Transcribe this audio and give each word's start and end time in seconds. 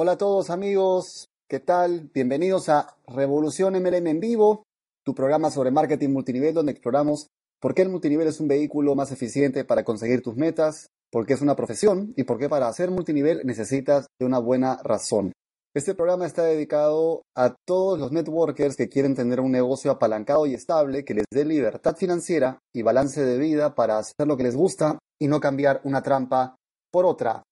Hola 0.00 0.12
a 0.12 0.16
todos 0.16 0.50
amigos, 0.50 1.28
¿qué 1.48 1.58
tal? 1.58 2.08
Bienvenidos 2.14 2.68
a 2.68 2.94
Revolución 3.08 3.74
MLM 3.74 4.06
en 4.06 4.20
vivo, 4.20 4.62
tu 5.04 5.12
programa 5.12 5.50
sobre 5.50 5.72
marketing 5.72 6.10
multinivel 6.10 6.54
donde 6.54 6.70
exploramos 6.70 7.26
por 7.60 7.74
qué 7.74 7.82
el 7.82 7.88
multinivel 7.88 8.28
es 8.28 8.38
un 8.38 8.46
vehículo 8.46 8.94
más 8.94 9.10
eficiente 9.10 9.64
para 9.64 9.82
conseguir 9.82 10.22
tus 10.22 10.36
metas, 10.36 10.86
por 11.10 11.26
qué 11.26 11.34
es 11.34 11.40
una 11.40 11.56
profesión 11.56 12.14
y 12.16 12.22
por 12.22 12.38
qué 12.38 12.48
para 12.48 12.68
hacer 12.68 12.92
multinivel 12.92 13.40
necesitas 13.44 14.06
de 14.20 14.26
una 14.26 14.38
buena 14.38 14.80
razón. 14.84 15.32
Este 15.74 15.96
programa 15.96 16.26
está 16.26 16.44
dedicado 16.44 17.22
a 17.36 17.56
todos 17.66 17.98
los 17.98 18.12
networkers 18.12 18.76
que 18.76 18.88
quieren 18.88 19.16
tener 19.16 19.40
un 19.40 19.50
negocio 19.50 19.90
apalancado 19.90 20.46
y 20.46 20.54
estable 20.54 21.04
que 21.04 21.14
les 21.14 21.24
dé 21.28 21.44
libertad 21.44 21.96
financiera 21.96 22.60
y 22.72 22.82
balance 22.82 23.20
de 23.20 23.36
vida 23.36 23.74
para 23.74 23.98
hacer 23.98 24.28
lo 24.28 24.36
que 24.36 24.44
les 24.44 24.54
gusta 24.54 25.00
y 25.20 25.26
no 25.26 25.40
cambiar 25.40 25.80
una 25.82 26.04
trampa 26.04 26.54
por 26.92 27.04
otra. 27.04 27.42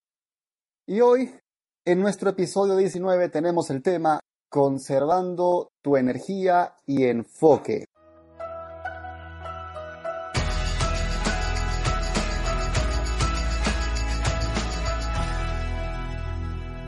Y 0.89 1.01
hoy, 1.01 1.33
en 1.89 2.00
nuestro 2.00 2.30
episodio 2.30 2.75
19, 2.75 3.29
tenemos 3.29 3.71
el 3.71 3.80
tema 3.80 4.18
Conservando 4.50 5.71
tu 5.82 5.96
energía 5.96 6.75
y 6.85 7.04
enfoque. 7.04 7.85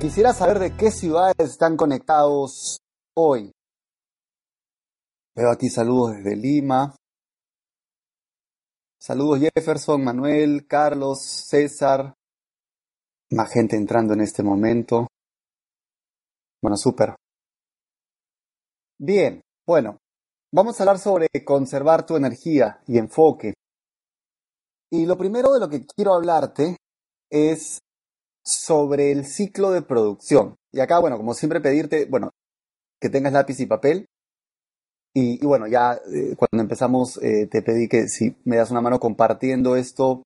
Quisiera 0.00 0.32
saber 0.32 0.58
de 0.58 0.76
qué 0.76 0.90
ciudades 0.90 1.34
están 1.38 1.76
conectados 1.76 2.78
hoy. 3.16 3.52
Veo 5.36 5.50
aquí 5.52 5.68
saludos 5.68 6.16
desde 6.16 6.34
Lima. 6.34 6.96
Saludos 9.00 9.48
Jefferson, 9.54 10.02
Manuel, 10.02 10.66
Carlos, 10.66 11.22
César. 11.22 12.17
Más 13.30 13.52
gente 13.52 13.76
entrando 13.76 14.14
en 14.14 14.22
este 14.22 14.42
momento. 14.42 15.06
Bueno, 16.62 16.76
súper. 16.76 17.14
Bien, 18.98 19.42
bueno, 19.66 19.98
vamos 20.52 20.80
a 20.80 20.82
hablar 20.82 20.98
sobre 20.98 21.28
conservar 21.44 22.06
tu 22.06 22.16
energía 22.16 22.80
y 22.86 22.98
enfoque. 22.98 23.52
Y 24.90 25.04
lo 25.04 25.18
primero 25.18 25.52
de 25.52 25.60
lo 25.60 25.68
que 25.68 25.84
quiero 25.84 26.14
hablarte 26.14 26.76
es 27.30 27.80
sobre 28.42 29.12
el 29.12 29.26
ciclo 29.26 29.70
de 29.70 29.82
producción. 29.82 30.56
Y 30.72 30.80
acá, 30.80 30.98
bueno, 30.98 31.18
como 31.18 31.34
siempre 31.34 31.60
pedirte, 31.60 32.06
bueno, 32.06 32.30
que 32.98 33.10
tengas 33.10 33.34
lápiz 33.34 33.60
y 33.60 33.66
papel. 33.66 34.06
Y, 35.14 35.44
bueno, 35.44 35.66
ya 35.66 35.94
eh, 35.94 36.34
cuando 36.36 36.62
empezamos 36.62 37.18
eh, 37.22 37.46
te 37.50 37.60
pedí 37.60 37.88
que 37.88 38.08
si 38.08 38.36
me 38.44 38.56
das 38.56 38.70
una 38.70 38.80
mano 38.80 39.00
compartiendo 39.00 39.76
esto 39.76 40.22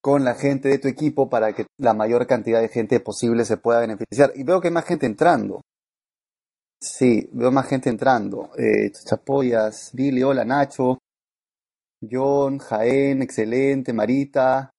con 0.00 0.24
la 0.24 0.34
gente 0.34 0.68
de 0.68 0.78
tu 0.78 0.88
equipo 0.88 1.28
para 1.28 1.52
que 1.54 1.66
la 1.78 1.94
mayor 1.94 2.26
cantidad 2.26 2.60
de 2.60 2.68
gente 2.68 3.00
posible 3.00 3.44
se 3.44 3.56
pueda 3.56 3.80
beneficiar. 3.80 4.32
Y 4.34 4.44
veo 4.44 4.60
que 4.60 4.68
hay 4.68 4.74
más 4.74 4.84
gente 4.84 5.06
entrando. 5.06 5.60
Sí, 6.80 7.28
veo 7.32 7.50
más 7.50 7.66
gente 7.68 7.90
entrando. 7.90 8.50
Eh, 8.56 8.90
Chapoyas, 8.92 9.90
Billy, 9.92 10.22
hola 10.22 10.44
Nacho, 10.44 10.98
John, 12.00 12.58
Jaén, 12.58 13.22
excelente, 13.22 13.92
Marita, 13.92 14.70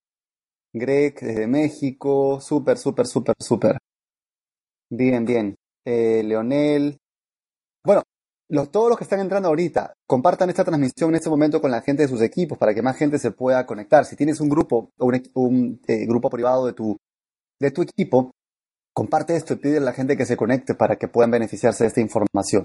Greg 0.72 1.20
desde 1.20 1.46
México, 1.46 2.40
súper, 2.40 2.78
súper, 2.78 3.06
súper, 3.06 3.34
súper. 3.38 3.78
Bien, 4.90 5.24
bien. 5.24 5.56
Eh, 5.84 6.22
Leonel. 6.24 6.96
Bueno, 7.84 8.02
los, 8.50 8.70
todos 8.72 8.88
los 8.88 8.98
que 8.98 9.04
están 9.04 9.20
entrando 9.20 9.48
ahorita, 9.48 9.94
compartan 10.08 10.50
esta 10.50 10.64
transmisión 10.64 11.10
en 11.10 11.16
este 11.16 11.30
momento 11.30 11.60
con 11.60 11.70
la 11.70 11.82
gente 11.82 12.02
de 12.02 12.08
sus 12.08 12.20
equipos 12.20 12.58
para 12.58 12.74
que 12.74 12.82
más 12.82 12.96
gente 12.96 13.18
se 13.18 13.30
pueda 13.30 13.64
conectar. 13.64 14.04
Si 14.04 14.16
tienes 14.16 14.40
un 14.40 14.48
grupo 14.48 14.90
o 14.98 15.06
un, 15.06 15.22
un 15.34 15.80
eh, 15.86 16.04
grupo 16.06 16.28
privado 16.28 16.66
de 16.66 16.72
tu, 16.72 16.96
de 17.60 17.70
tu 17.70 17.82
equipo, 17.82 18.32
comparte 18.92 19.36
esto 19.36 19.54
y 19.54 19.58
pide 19.58 19.76
a 19.78 19.80
la 19.80 19.92
gente 19.92 20.16
que 20.16 20.26
se 20.26 20.36
conecte 20.36 20.74
para 20.74 20.96
que 20.96 21.06
puedan 21.06 21.30
beneficiarse 21.30 21.84
de 21.84 21.88
esta 21.88 22.00
información. 22.00 22.64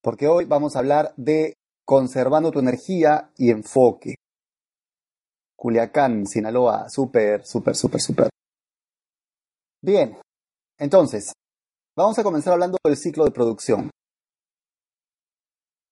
Porque 0.00 0.28
hoy 0.28 0.44
vamos 0.44 0.76
a 0.76 0.78
hablar 0.78 1.12
de 1.16 1.54
conservando 1.84 2.52
tu 2.52 2.60
energía 2.60 3.32
y 3.36 3.50
enfoque. 3.50 4.14
Culiacán, 5.56 6.24
Sinaloa, 6.24 6.88
súper, 6.88 7.44
súper, 7.44 7.74
súper, 7.74 8.00
súper. 8.00 8.28
Bien, 9.82 10.16
entonces, 10.78 11.32
vamos 11.96 12.16
a 12.16 12.22
comenzar 12.22 12.52
hablando 12.52 12.78
del 12.84 12.96
ciclo 12.96 13.24
de 13.24 13.32
producción. 13.32 13.90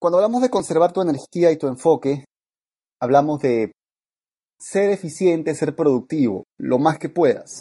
Cuando 0.01 0.19
hablamos 0.19 0.43
de 0.43 0.51
conservar 0.51 0.93
tu 0.93 1.01
energía 1.01 1.51
y 1.51 1.57
tu 1.57 1.69
enfoque, 1.69 2.25
hablamos 3.01 3.41
de 3.41 3.73
ser 4.59 4.91
eficiente, 4.91 5.55
ser 5.55 5.75
productivo, 5.75 6.45
lo 6.59 6.79
más 6.79 6.99
que 6.99 7.09
puedas. 7.09 7.61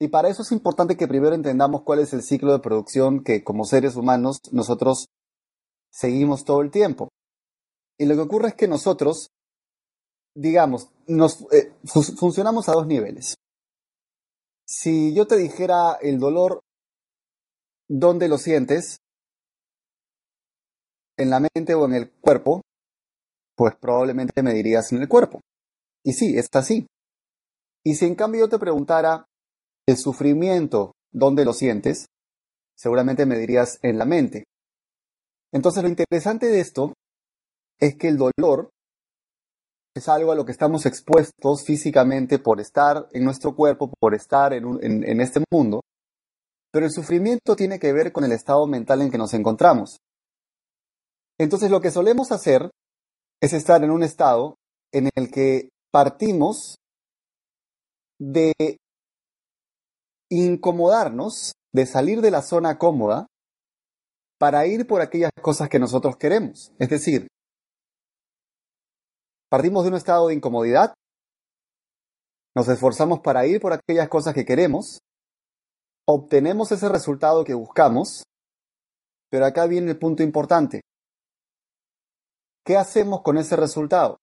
Y 0.00 0.08
para 0.08 0.28
eso 0.28 0.42
es 0.42 0.52
importante 0.52 0.96
que 0.96 1.08
primero 1.08 1.34
entendamos 1.34 1.82
cuál 1.82 1.98
es 1.98 2.12
el 2.12 2.22
ciclo 2.22 2.52
de 2.52 2.60
producción 2.60 3.24
que 3.24 3.42
como 3.42 3.64
seres 3.64 3.96
humanos 3.96 4.38
nosotros 4.52 5.06
seguimos 5.90 6.44
todo 6.44 6.60
el 6.60 6.70
tiempo. 6.70 7.08
Y 7.98 8.06
lo 8.06 8.14
que 8.14 8.20
ocurre 8.20 8.48
es 8.48 8.54
que 8.54 8.68
nosotros 8.68 9.30
digamos, 10.38 10.88
nos 11.08 11.40
eh, 11.52 11.72
funcionamos 11.84 12.68
a 12.68 12.72
dos 12.72 12.86
niveles. 12.86 13.34
Si 14.64 15.14
yo 15.14 15.26
te 15.26 15.36
dijera 15.36 15.94
el 16.00 16.20
dolor, 16.20 16.60
¿dónde 17.88 18.28
lo 18.28 18.38
sientes? 18.38 18.98
¿En 21.18 21.30
la 21.30 21.40
mente 21.40 21.74
o 21.74 21.84
en 21.84 21.94
el 21.94 22.10
cuerpo? 22.10 22.62
Pues 23.56 23.74
probablemente 23.76 24.42
me 24.42 24.54
dirías 24.54 24.92
en 24.92 25.02
el 25.02 25.08
cuerpo. 25.08 25.40
Y 26.04 26.12
sí, 26.12 26.38
está 26.38 26.60
así. 26.60 26.86
Y 27.84 27.96
si 27.96 28.06
en 28.06 28.14
cambio 28.14 28.42
yo 28.42 28.48
te 28.48 28.58
preguntara 28.58 29.26
el 29.86 29.96
sufrimiento, 29.96 30.92
¿dónde 31.12 31.44
lo 31.44 31.52
sientes? 31.52 32.06
Seguramente 32.76 33.26
me 33.26 33.36
dirías 33.36 33.78
en 33.82 33.98
la 33.98 34.04
mente. 34.04 34.44
Entonces 35.52 35.82
lo 35.82 35.88
interesante 35.88 36.46
de 36.46 36.60
esto 36.60 36.94
es 37.80 37.96
que 37.96 38.08
el 38.08 38.16
dolor 38.16 38.70
es 39.96 40.08
algo 40.08 40.32
a 40.32 40.34
lo 40.34 40.44
que 40.44 40.52
estamos 40.52 40.86
expuestos 40.86 41.64
físicamente 41.64 42.38
por 42.38 42.60
estar 42.60 43.08
en 43.12 43.24
nuestro 43.24 43.56
cuerpo, 43.56 43.92
por 43.98 44.14
estar 44.14 44.52
en, 44.52 45.20
este 45.20 45.42
mundo, 45.50 45.80
pero 46.72 46.86
el 46.86 46.92
sufrimiento 46.92 47.56
tiene 47.56 47.78
que 47.78 47.92
ver 47.92 48.12
con 48.12 48.24
el 48.24 48.32
estado 48.32 48.66
mental 48.66 49.02
en 49.02 49.10
que 49.10 49.18
nos 49.18 49.34
encontramos. 49.34 49.98
Entonces 51.38 51.70
lo 51.70 51.80
que 51.80 51.90
solemos 51.90 52.32
hacer 52.32 52.70
es 53.40 53.52
estar 53.52 53.82
en 53.84 53.90
un 53.90 54.02
estado 54.02 54.56
en 54.92 55.10
el 55.14 55.30
que 55.30 55.68
partimos 55.92 56.76
de 58.20 58.52
incomodarnos, 60.30 61.52
de 61.72 61.86
salir 61.86 62.20
de 62.20 62.30
la 62.30 62.42
zona 62.42 62.78
cómoda 62.78 63.26
para 64.38 64.66
ir 64.66 64.86
por 64.86 65.00
aquellas 65.00 65.30
cosas 65.40 65.68
que 65.68 65.78
nosotros 65.78 66.16
queremos. 66.16 66.72
Es 66.78 66.88
decir, 66.88 67.28
Partimos 69.50 69.84
de 69.84 69.88
un 69.88 69.96
estado 69.96 70.28
de 70.28 70.34
incomodidad, 70.34 70.92
nos 72.54 72.68
esforzamos 72.68 73.20
para 73.20 73.46
ir 73.46 73.60
por 73.62 73.72
aquellas 73.72 74.08
cosas 74.10 74.34
que 74.34 74.44
queremos, 74.44 74.98
obtenemos 76.06 76.70
ese 76.70 76.86
resultado 76.90 77.44
que 77.44 77.54
buscamos, 77.54 78.24
pero 79.30 79.46
acá 79.46 79.66
viene 79.66 79.92
el 79.92 79.98
punto 79.98 80.22
importante. 80.22 80.82
¿Qué 82.68 82.76
hacemos 82.76 83.22
con 83.22 83.38
ese 83.38 83.56
resultado? 83.56 84.18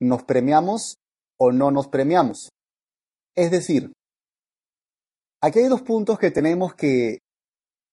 ¿Nos 0.00 0.22
premiamos 0.22 0.96
o 1.38 1.52
no 1.52 1.70
nos 1.70 1.86
premiamos? 1.88 2.48
Es 3.36 3.50
decir, 3.50 3.92
aquí 5.42 5.58
hay 5.58 5.68
dos 5.68 5.82
puntos 5.82 6.18
que 6.18 6.30
tenemos 6.30 6.74
que 6.74 7.18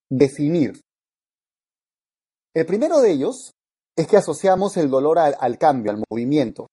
definir. 0.10 0.80
El 2.56 2.66
primero 2.66 3.02
de 3.02 3.12
ellos 3.12 3.52
es 3.98 4.08
que 4.08 4.16
asociamos 4.16 4.78
el 4.78 4.90
dolor 4.90 5.20
al, 5.20 5.58
cambio, 5.58 5.92
al 5.92 6.02
movimiento. 6.10 6.68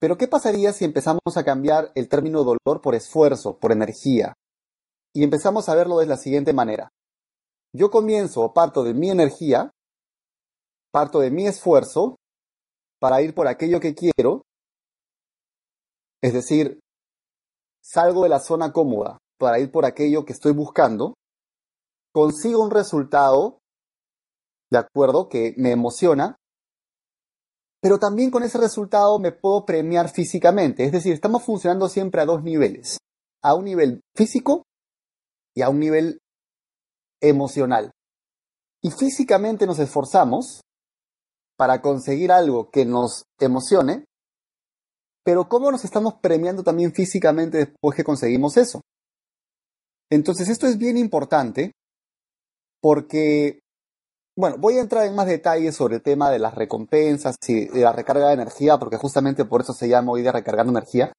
Pero 0.00 0.16
¿qué 0.16 0.26
pasaría 0.26 0.72
si 0.72 0.86
empezamos 0.86 1.36
a 1.36 1.44
cambiar 1.44 1.92
el 1.94 2.08
término 2.08 2.42
dolor 2.42 2.80
por 2.80 2.94
esfuerzo, 2.94 3.58
por 3.58 3.70
energía? 3.70 4.32
Y 5.14 5.24
empezamos 5.24 5.68
a 5.68 5.74
verlo 5.74 5.98
de 5.98 6.06
la 6.06 6.16
siguiente 6.16 6.54
manera. 6.54 6.88
Yo 7.76 7.90
comienzo 7.90 8.40
o 8.40 8.54
parto 8.54 8.82
de 8.82 8.94
mi 8.94 9.10
energía, 9.10 9.72
parto 10.90 11.20
de 11.20 11.30
mi 11.30 11.46
esfuerzo 11.46 12.16
para 13.00 13.22
ir 13.22 13.34
por 13.34 13.48
aquello 13.48 13.80
que 13.80 13.94
quiero, 13.94 14.42
es 16.22 16.32
decir, 16.32 16.78
salgo 17.82 18.22
de 18.22 18.28
la 18.28 18.40
zona 18.40 18.72
cómoda 18.72 19.18
para 19.38 19.58
ir 19.58 19.72
por 19.72 19.86
aquello 19.86 20.24
que 20.24 20.34
estoy 20.34 20.52
buscando, 20.52 21.14
consigo 22.12 22.62
un 22.62 22.70
resultado, 22.70 23.58
de 24.70 24.78
acuerdo, 24.78 25.28
que 25.28 25.54
me 25.56 25.72
emociona, 25.72 26.36
pero 27.82 27.98
también 27.98 28.30
con 28.30 28.42
ese 28.42 28.58
resultado 28.58 29.18
me 29.18 29.32
puedo 29.32 29.64
premiar 29.64 30.10
físicamente. 30.10 30.84
Es 30.84 30.92
decir, 30.92 31.14
estamos 31.14 31.42
funcionando 31.42 31.88
siempre 31.88 32.20
a 32.20 32.26
dos 32.26 32.42
niveles, 32.42 32.98
a 33.42 33.54
un 33.54 33.64
nivel 33.64 34.02
físico 34.14 34.64
y 35.56 35.62
a 35.62 35.70
un 35.70 35.80
nivel 35.80 36.18
emocional. 37.22 37.90
Y 38.82 38.90
físicamente 38.90 39.66
nos 39.66 39.78
esforzamos 39.78 40.60
para 41.60 41.82
conseguir 41.82 42.32
algo 42.32 42.70
que 42.70 42.86
nos 42.86 43.26
emocione, 43.38 44.06
pero 45.22 45.46
¿cómo 45.46 45.70
nos 45.70 45.84
estamos 45.84 46.14
premiando 46.14 46.62
también 46.62 46.94
físicamente 46.94 47.58
después 47.58 47.94
que 47.94 48.02
conseguimos 48.02 48.56
eso? 48.56 48.80
Entonces 50.10 50.48
esto 50.48 50.66
es 50.66 50.78
bien 50.78 50.96
importante 50.96 51.72
porque, 52.80 53.60
bueno, 54.38 54.56
voy 54.58 54.78
a 54.78 54.80
entrar 54.80 55.04
en 55.04 55.14
más 55.14 55.26
detalles 55.26 55.76
sobre 55.76 55.96
el 55.96 56.02
tema 56.02 56.30
de 56.30 56.38
las 56.38 56.54
recompensas 56.54 57.36
y 57.46 57.66
de 57.66 57.80
la 57.82 57.92
recarga 57.92 58.28
de 58.28 58.34
energía, 58.40 58.78
porque 58.78 58.96
justamente 58.96 59.44
por 59.44 59.60
eso 59.60 59.74
se 59.74 59.86
llama 59.86 60.12
hoy 60.12 60.22
de 60.22 60.32
recargando 60.32 60.72
energía. 60.72 61.12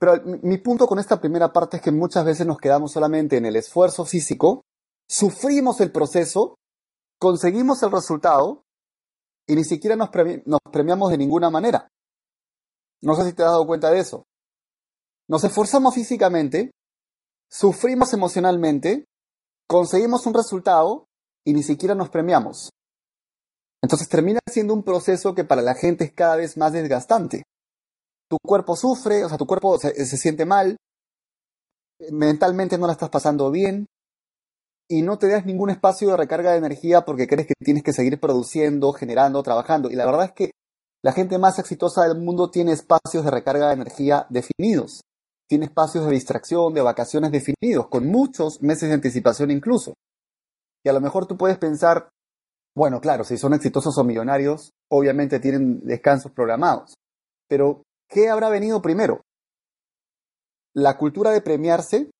Pero 0.00 0.20
mi 0.42 0.58
punto 0.58 0.88
con 0.88 0.98
esta 0.98 1.20
primera 1.20 1.52
parte 1.52 1.76
es 1.76 1.82
que 1.84 1.92
muchas 1.92 2.24
veces 2.24 2.44
nos 2.44 2.58
quedamos 2.58 2.90
solamente 2.90 3.36
en 3.36 3.46
el 3.46 3.54
esfuerzo 3.54 4.04
físico, 4.04 4.62
sufrimos 5.08 5.80
el 5.80 5.92
proceso, 5.92 6.56
conseguimos 7.20 7.84
el 7.84 7.92
resultado 7.92 8.64
y 9.50 9.56
ni 9.56 9.64
siquiera 9.64 9.96
nos, 9.96 10.10
premiamos 10.70 11.10
de 11.10 11.18
ninguna 11.18 11.50
manera. 11.50 11.88
No 13.02 13.16
sé 13.16 13.24
si 13.24 13.32
te 13.32 13.42
has 13.42 13.50
dado 13.50 13.66
cuenta 13.66 13.90
de 13.90 13.98
eso. 13.98 14.24
Nos 15.28 15.42
esforzamos 15.42 15.92
físicamente, 15.92 16.70
sufrimos 17.50 18.12
emocionalmente, 18.12 19.06
conseguimos 19.68 20.24
un 20.26 20.34
resultado 20.34 21.06
y 21.44 21.52
ni 21.52 21.64
siquiera 21.64 21.96
nos 21.96 22.10
premiamos. 22.10 22.70
Entonces 23.82 24.08
termina 24.08 24.38
siendo 24.48 24.72
un 24.72 24.84
proceso 24.84 25.34
que 25.34 25.42
para 25.42 25.62
la 25.62 25.74
gente 25.74 26.04
es 26.04 26.12
cada 26.12 26.36
vez 26.36 26.56
más 26.56 26.72
desgastante. 26.72 27.42
Tu 28.28 28.36
cuerpo 28.46 28.76
sufre, 28.76 29.24
o 29.24 29.28
sea, 29.28 29.36
tu 29.36 29.46
cuerpo 29.46 29.78
se, 29.78 29.92
se 30.06 30.16
siente 30.16 30.44
mal, 30.44 30.76
mentalmente 32.12 32.78
no 32.78 32.86
la 32.86 32.92
estás 32.92 33.10
pasando 33.10 33.50
bien, 33.50 33.86
y 34.90 35.02
no 35.02 35.18
te 35.18 35.28
das 35.28 35.46
ningún 35.46 35.70
espacio 35.70 36.10
de 36.10 36.16
recarga 36.16 36.52
de 36.52 36.58
energía 36.58 37.02
porque 37.02 37.26
crees 37.26 37.46
que 37.46 37.54
tienes 37.64 37.82
que 37.82 37.92
seguir 37.92 38.18
produciendo, 38.18 38.92
generando, 38.92 39.42
trabajando. 39.42 39.90
Y 39.90 39.94
la 39.94 40.04
verdad 40.04 40.24
es 40.24 40.32
que 40.32 40.50
la 41.02 41.12
gente 41.12 41.38
más 41.38 41.58
exitosa 41.58 42.02
del 42.02 42.18
mundo 42.18 42.50
tiene 42.50 42.72
espacios 42.72 43.24
de 43.24 43.30
recarga 43.30 43.68
de 43.68 43.74
energía 43.74 44.26
definidos 44.28 45.00
tiene 45.50 45.64
espacios 45.64 46.06
de 46.06 46.12
distracción, 46.12 46.74
de 46.74 46.80
vacaciones 46.80 47.32
definidos, 47.32 47.88
con 47.88 48.06
muchos 48.06 48.62
meses 48.62 48.88
de 48.88 48.94
anticipación 48.94 49.50
incluso. 49.50 49.94
Y 50.84 50.88
a 50.88 50.92
lo 50.92 51.00
mejor 51.00 51.26
tú 51.26 51.36
puedes 51.36 51.58
pensar, 51.58 52.08
bueno, 52.76 53.00
claro, 53.00 53.24
si 53.24 53.36
son 53.36 53.52
exitosos 53.54 53.98
o 53.98 54.04
millonarios, 54.04 54.70
obviamente 54.88 55.40
tienen 55.40 55.80
descansos 55.80 56.30
programados. 56.30 56.94
Pero, 57.48 57.82
¿qué 58.08 58.30
habrá 58.30 58.48
venido 58.48 58.80
primero? 58.80 59.22
¿La 60.72 60.96
cultura 60.96 61.32
de 61.32 61.40
premiarse 61.40 62.12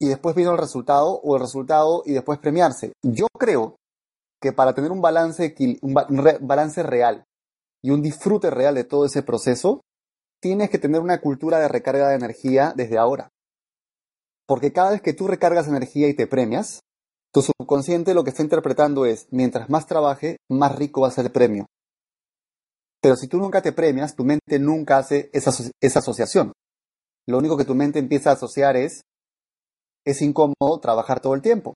y 0.00 0.08
después 0.08 0.34
vino 0.34 0.52
el 0.52 0.58
resultado 0.58 1.20
o 1.22 1.36
el 1.36 1.42
resultado 1.42 2.02
y 2.06 2.12
después 2.12 2.38
premiarse? 2.38 2.92
Yo 3.02 3.26
creo 3.38 3.76
que 4.40 4.52
para 4.52 4.74
tener 4.74 4.90
un 4.90 5.02
balance, 5.02 5.54
un 5.82 5.94
balance 6.40 6.82
real 6.82 7.24
y 7.82 7.90
un 7.90 8.02
disfrute 8.02 8.50
real 8.50 8.74
de 8.74 8.84
todo 8.84 9.04
ese 9.04 9.22
proceso, 9.22 9.82
tienes 10.40 10.70
que 10.70 10.78
tener 10.78 11.00
una 11.00 11.20
cultura 11.20 11.58
de 11.58 11.68
recarga 11.68 12.08
de 12.08 12.16
energía 12.16 12.72
desde 12.74 12.98
ahora. 12.98 13.28
Porque 14.46 14.72
cada 14.72 14.90
vez 14.90 15.02
que 15.02 15.12
tú 15.12 15.28
recargas 15.28 15.68
energía 15.68 16.08
y 16.08 16.14
te 16.14 16.26
premias, 16.26 16.80
tu 17.32 17.42
subconsciente 17.42 18.14
lo 18.14 18.24
que 18.24 18.30
está 18.30 18.42
interpretando 18.42 19.04
es, 19.04 19.28
mientras 19.30 19.70
más 19.70 19.86
trabaje, 19.86 20.38
más 20.48 20.74
rico 20.74 21.02
va 21.02 21.08
a 21.08 21.12
ser 21.12 21.26
el 21.26 21.32
premio. 21.32 21.66
Pero 23.00 23.16
si 23.16 23.28
tú 23.28 23.38
nunca 23.38 23.62
te 23.62 23.72
premias, 23.72 24.16
tu 24.16 24.24
mente 24.24 24.58
nunca 24.58 24.98
hace 24.98 25.30
esa, 25.32 25.52
esa 25.80 25.98
asociación. 26.00 26.52
Lo 27.26 27.38
único 27.38 27.56
que 27.56 27.64
tu 27.64 27.74
mente 27.74 27.98
empieza 27.98 28.30
a 28.30 28.34
asociar 28.34 28.76
es, 28.76 29.02
es 30.04 30.22
incómodo 30.22 30.80
trabajar 30.80 31.20
todo 31.20 31.34
el 31.34 31.42
tiempo. 31.42 31.74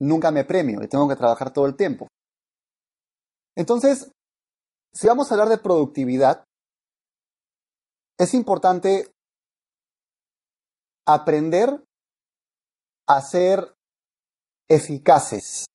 Nunca 0.00 0.30
me 0.30 0.44
premio 0.44 0.82
y 0.82 0.88
tengo 0.88 1.08
que 1.08 1.16
trabajar 1.16 1.52
todo 1.52 1.66
el 1.66 1.76
tiempo. 1.76 2.08
Entonces, 3.56 4.10
si 4.92 5.06
vamos 5.06 5.30
a 5.30 5.34
hablar 5.34 5.48
de 5.48 5.58
productividad, 5.58 6.44
es 8.18 8.34
importante 8.34 9.10
aprender 11.06 11.84
a 13.08 13.20
ser 13.20 13.74
eficaces. 14.68 15.66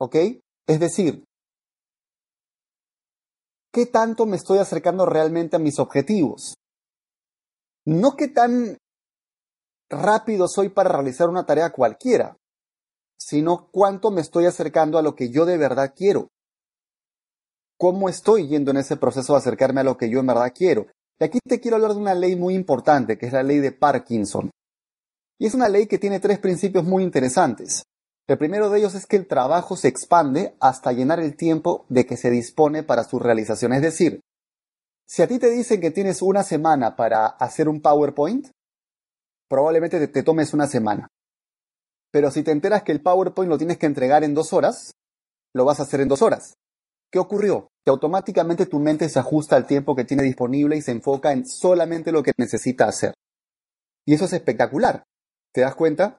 ¿Ok? 0.00 0.16
Es 0.66 0.80
decir, 0.80 1.24
¿qué 3.72 3.86
tanto 3.86 4.26
me 4.26 4.36
estoy 4.36 4.58
acercando 4.58 5.06
realmente 5.06 5.56
a 5.56 5.60
mis 5.60 5.78
objetivos? 5.78 6.54
No 7.84 8.16
qué 8.16 8.28
tan 8.28 8.76
rápido 9.90 10.48
soy 10.48 10.68
para 10.68 10.90
realizar 10.90 11.28
una 11.28 11.46
tarea 11.46 11.70
cualquiera, 11.70 12.36
sino 13.18 13.68
cuánto 13.70 14.10
me 14.10 14.20
estoy 14.20 14.46
acercando 14.46 14.98
a 14.98 15.02
lo 15.02 15.14
que 15.14 15.30
yo 15.30 15.46
de 15.46 15.58
verdad 15.58 15.94
quiero. 15.96 16.28
¿Cómo 17.78 18.08
estoy 18.08 18.48
yendo 18.48 18.70
en 18.70 18.78
ese 18.78 18.96
proceso 18.96 19.34
de 19.34 19.38
acercarme 19.38 19.80
a 19.80 19.84
lo 19.84 19.96
que 19.96 20.10
yo 20.10 20.20
en 20.20 20.26
verdad 20.26 20.52
quiero? 20.54 20.86
Y 21.20 21.24
aquí 21.24 21.38
te 21.46 21.60
quiero 21.60 21.76
hablar 21.76 21.92
de 21.92 22.00
una 22.00 22.14
ley 22.14 22.36
muy 22.36 22.54
importante, 22.54 23.18
que 23.18 23.26
es 23.26 23.32
la 23.32 23.42
ley 23.42 23.58
de 23.58 23.72
Parkinson. 23.72 24.50
Y 25.38 25.46
es 25.46 25.54
una 25.54 25.68
ley 25.68 25.86
que 25.86 25.98
tiene 25.98 26.20
tres 26.20 26.38
principios 26.38 26.84
muy 26.84 27.02
interesantes. 27.02 27.84
El 28.26 28.38
primero 28.38 28.68
de 28.68 28.80
ellos 28.80 28.94
es 28.94 29.06
que 29.06 29.16
el 29.16 29.26
trabajo 29.26 29.76
se 29.76 29.88
expande 29.88 30.54
hasta 30.60 30.92
llenar 30.92 31.18
el 31.20 31.36
tiempo 31.36 31.86
de 31.88 32.04
que 32.04 32.16
se 32.16 32.30
dispone 32.30 32.82
para 32.82 33.04
su 33.04 33.18
realización. 33.18 33.72
Es 33.72 33.82
decir, 33.82 34.20
si 35.06 35.22
a 35.22 35.28
ti 35.28 35.38
te 35.38 35.50
dicen 35.50 35.80
que 35.80 35.90
tienes 35.90 36.20
una 36.20 36.42
semana 36.42 36.94
para 36.94 37.26
hacer 37.26 37.68
un 37.68 37.80
PowerPoint, 37.80 38.48
probablemente 39.48 40.06
te, 40.06 40.22
tomes 40.22 40.54
una 40.54 40.66
semana. 40.66 41.08
Pero 42.10 42.30
si 42.30 42.42
te 42.42 42.52
enteras 42.52 42.82
que 42.82 42.92
el 42.92 43.02
PowerPoint 43.02 43.50
lo 43.50 43.58
tienes 43.58 43.78
que 43.78 43.86
entregar 43.86 44.24
en 44.24 44.34
dos 44.34 44.52
horas, 44.52 44.92
lo 45.54 45.64
vas 45.64 45.80
a 45.80 45.82
hacer 45.82 46.00
en 46.00 46.08
dos 46.08 46.22
horas. 46.22 46.54
¿Qué 47.10 47.18
ocurrió? 47.18 47.68
Que 47.84 47.90
automáticamente 47.90 48.66
tu 48.66 48.78
mente 48.78 49.08
se 49.08 49.18
ajusta 49.18 49.56
al 49.56 49.66
tiempo 49.66 49.96
que 49.96 50.04
tiene 50.04 50.22
disponible 50.22 50.76
y 50.76 50.82
se 50.82 50.92
enfoca 50.92 51.32
en 51.32 51.46
solamente 51.46 52.12
lo 52.12 52.22
que 52.22 52.32
necesita 52.36 52.86
hacer. 52.86 53.14
Y 54.06 54.14
eso 54.14 54.26
es 54.26 54.32
espectacular. 54.32 55.04
¿Te 55.52 55.62
das 55.62 55.74
cuenta? 55.74 56.18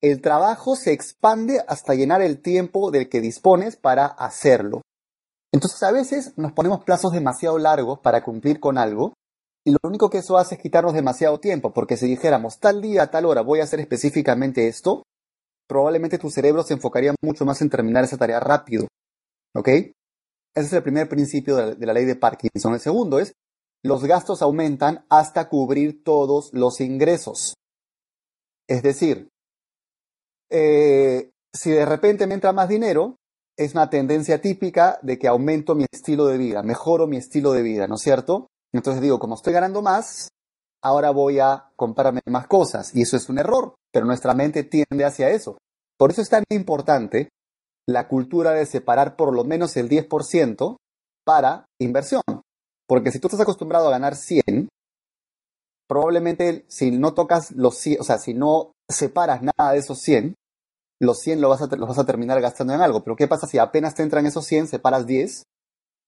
El 0.00 0.20
trabajo 0.20 0.74
se 0.74 0.92
expande 0.92 1.62
hasta 1.68 1.94
llenar 1.94 2.22
el 2.22 2.42
tiempo 2.42 2.90
del 2.90 3.08
que 3.08 3.20
dispones 3.20 3.76
para 3.76 4.06
hacerlo. 4.06 4.82
Entonces 5.52 5.82
a 5.82 5.92
veces 5.92 6.36
nos 6.36 6.52
ponemos 6.52 6.82
plazos 6.84 7.12
demasiado 7.12 7.58
largos 7.58 8.00
para 8.00 8.24
cumplir 8.24 8.58
con 8.58 8.78
algo 8.78 9.14
lo 9.64 9.78
único 9.84 10.10
que 10.10 10.18
eso 10.18 10.36
hace 10.38 10.56
es 10.56 10.60
quitarnos 10.60 10.94
demasiado 10.94 11.38
tiempo, 11.38 11.72
porque 11.72 11.96
si 11.96 12.06
dijéramos 12.06 12.58
tal 12.58 12.82
día, 12.82 13.10
tal 13.10 13.26
hora 13.26 13.42
voy 13.42 13.60
a 13.60 13.64
hacer 13.64 13.80
específicamente 13.80 14.66
esto, 14.66 15.04
probablemente 15.68 16.18
tu 16.18 16.30
cerebro 16.30 16.62
se 16.64 16.74
enfocaría 16.74 17.14
mucho 17.22 17.44
más 17.44 17.62
en 17.62 17.70
terminar 17.70 18.04
esa 18.04 18.18
tarea 18.18 18.40
rápido 18.40 18.88
¿Ok? 19.54 19.68
Ese 19.68 19.94
es 20.54 20.72
el 20.72 20.82
primer 20.82 21.08
principio 21.08 21.56
de 21.56 21.86
la, 21.86 21.92
ley 21.92 22.04
de 22.04 22.16
Parkinson. 22.16 22.74
El 22.74 22.80
segundo 22.80 23.18
es, 23.18 23.34
los 23.82 24.04
gastos 24.04 24.42
aumentan 24.42 25.04
hasta 25.08 25.48
cubrir 25.48 26.02
todos 26.02 26.50
los 26.52 26.80
ingresos. 26.80 27.54
Es 28.68 28.82
decir, 28.82 29.28
eh, 30.50 31.30
si 31.52 31.70
de 31.70 31.84
repente 31.84 32.26
me 32.26 32.34
entra 32.34 32.52
más 32.52 32.68
dinero, 32.68 33.16
es 33.56 33.74
una 33.74 33.90
tendencia 33.90 34.40
típica 34.40 34.98
de 35.02 35.18
que 35.18 35.28
aumento 35.28 35.74
mi 35.74 35.84
estilo 35.90 36.26
de 36.26 36.38
vida, 36.38 36.62
mejoro 36.62 37.06
mi 37.06 37.16
estilo 37.16 37.52
de 37.52 37.62
vida, 37.62 37.86
¿no 37.86 37.96
es 37.96 38.02
cierto? 38.02 38.48
Entonces 38.72 39.02
digo, 39.02 39.18
como 39.18 39.34
estoy 39.34 39.52
ganando 39.52 39.82
más, 39.82 40.28
ahora 40.82 41.10
voy 41.10 41.38
a 41.38 41.70
comprarme 41.76 42.20
más 42.26 42.46
cosas. 42.46 42.94
Y 42.94 43.02
eso 43.02 43.16
es 43.16 43.28
un 43.28 43.38
error, 43.38 43.74
pero 43.92 44.06
nuestra 44.06 44.34
mente 44.34 44.64
tiende 44.64 45.04
hacia 45.04 45.30
eso. 45.30 45.58
Por 45.98 46.10
eso 46.10 46.22
es 46.22 46.28
tan 46.28 46.44
importante 46.50 47.28
la 47.86 48.08
cultura 48.08 48.52
de 48.52 48.66
separar 48.66 49.16
por 49.16 49.34
lo 49.34 49.44
menos 49.44 49.76
el 49.76 49.88
10% 49.88 50.76
para 51.24 51.66
inversión. 51.80 52.22
Porque 52.88 53.10
si 53.10 53.18
tú 53.18 53.28
estás 53.28 53.40
acostumbrado 53.40 53.88
a 53.88 53.92
ganar 53.92 54.16
100, 54.16 54.68
probablemente 55.88 56.64
si 56.68 56.90
no 56.90 57.14
tocas 57.14 57.52
los 57.52 57.76
100, 57.78 58.00
o 58.00 58.04
sea, 58.04 58.18
si 58.18 58.34
no 58.34 58.72
separas 58.88 59.42
nada 59.42 59.72
de 59.72 59.78
esos 59.78 60.00
100, 60.00 60.34
los 61.00 61.18
100 61.20 61.40
los 61.40 61.50
vas, 61.50 61.62
a, 61.62 61.76
los 61.76 61.88
vas 61.88 61.98
a 61.98 62.06
terminar 62.06 62.40
gastando 62.40 62.72
en 62.72 62.80
algo. 62.80 63.02
Pero 63.02 63.16
¿qué 63.16 63.28
pasa 63.28 63.46
si 63.46 63.58
apenas 63.58 63.94
te 63.94 64.02
entran 64.02 64.26
esos 64.26 64.46
100, 64.46 64.68
separas 64.68 65.06
10? 65.06 65.42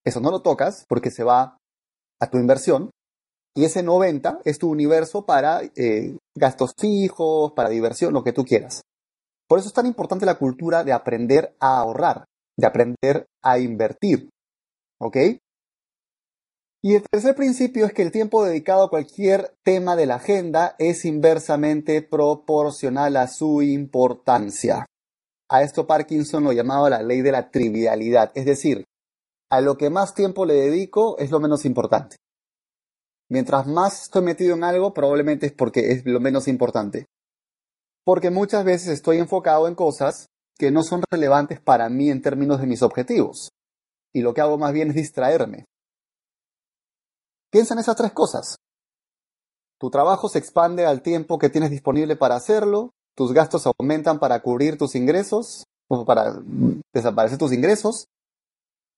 Eso 0.04 0.20
no 0.20 0.30
lo 0.30 0.42
tocas 0.42 0.84
porque 0.88 1.10
se 1.10 1.24
va 1.24 1.58
a 2.24 2.30
tu 2.30 2.38
inversión. 2.38 2.90
Y 3.56 3.64
ese 3.64 3.82
90 3.82 4.40
es 4.44 4.58
tu 4.58 4.68
universo 4.68 5.24
para 5.24 5.62
eh, 5.76 6.16
gastos 6.34 6.74
fijos, 6.76 7.52
para 7.52 7.68
diversión, 7.68 8.12
lo 8.12 8.24
que 8.24 8.32
tú 8.32 8.44
quieras. 8.44 8.82
Por 9.48 9.58
eso 9.58 9.68
es 9.68 9.74
tan 9.74 9.86
importante 9.86 10.26
la 10.26 10.38
cultura 10.38 10.82
de 10.82 10.92
aprender 10.92 11.54
a 11.60 11.78
ahorrar, 11.78 12.24
de 12.58 12.66
aprender 12.66 13.26
a 13.42 13.58
invertir. 13.58 14.28
¿Ok? 15.00 15.16
Y 16.82 16.96
el 16.96 17.02
tercer 17.10 17.34
principio 17.34 17.86
es 17.86 17.94
que 17.94 18.02
el 18.02 18.12
tiempo 18.12 18.44
dedicado 18.44 18.84
a 18.84 18.90
cualquier 18.90 19.54
tema 19.62 19.96
de 19.96 20.06
la 20.06 20.16
agenda 20.16 20.74
es 20.78 21.04
inversamente 21.04 22.02
proporcional 22.02 23.16
a 23.16 23.26
su 23.26 23.62
importancia. 23.62 24.84
A 25.50 25.62
esto 25.62 25.86
Parkinson 25.86 26.44
lo 26.44 26.52
llamaba 26.52 26.90
la 26.90 27.02
ley 27.02 27.22
de 27.22 27.32
la 27.32 27.50
trivialidad, 27.50 28.32
es 28.34 28.44
decir, 28.44 28.84
a 29.56 29.60
lo 29.60 29.76
que 29.76 29.90
más 29.90 30.14
tiempo 30.14 30.46
le 30.46 30.54
dedico 30.54 31.18
es 31.18 31.30
lo 31.30 31.40
menos 31.40 31.64
importante. 31.64 32.16
Mientras 33.30 33.66
más 33.66 34.02
estoy 34.04 34.22
metido 34.22 34.54
en 34.54 34.64
algo, 34.64 34.92
probablemente 34.92 35.46
es 35.46 35.52
porque 35.52 35.92
es 35.92 36.04
lo 36.04 36.20
menos 36.20 36.46
importante 36.48 37.06
porque 38.04 38.30
muchas 38.30 38.64
veces 38.64 38.88
estoy 38.88 39.18
enfocado 39.18 39.66
en 39.66 39.74
cosas 39.74 40.28
que 40.56 40.70
no 40.70 40.82
son 40.82 41.02
relevantes 41.10 41.60
para 41.60 41.88
mí 41.88 42.10
en 42.10 42.22
términos 42.22 42.60
de 42.60 42.66
mis 42.66 42.82
objetivos. 42.82 43.50
Y 44.12 44.20
lo 44.20 44.34
que 44.34 44.42
hago 44.42 44.58
más 44.58 44.72
bien 44.72 44.90
es 44.90 44.94
distraerme. 44.94 45.64
Piensa 47.50 47.74
en 47.74 47.80
esas 47.80 47.96
tres 47.96 48.12
cosas. 48.12 48.56
Tu 49.80 49.90
trabajo 49.90 50.28
se 50.28 50.38
expande 50.38 50.86
al 50.86 51.02
tiempo 51.02 51.38
que 51.38 51.50
tienes 51.50 51.70
disponible 51.70 52.14
para 52.14 52.36
hacerlo, 52.36 52.90
tus 53.16 53.32
gastos 53.32 53.66
aumentan 53.66 54.18
para 54.18 54.40
cubrir 54.40 54.78
tus 54.78 54.94
ingresos 54.94 55.64
o 55.88 56.04
para 56.04 56.36
desaparecer 56.92 57.38
tus 57.38 57.52
ingresos, 57.52 58.06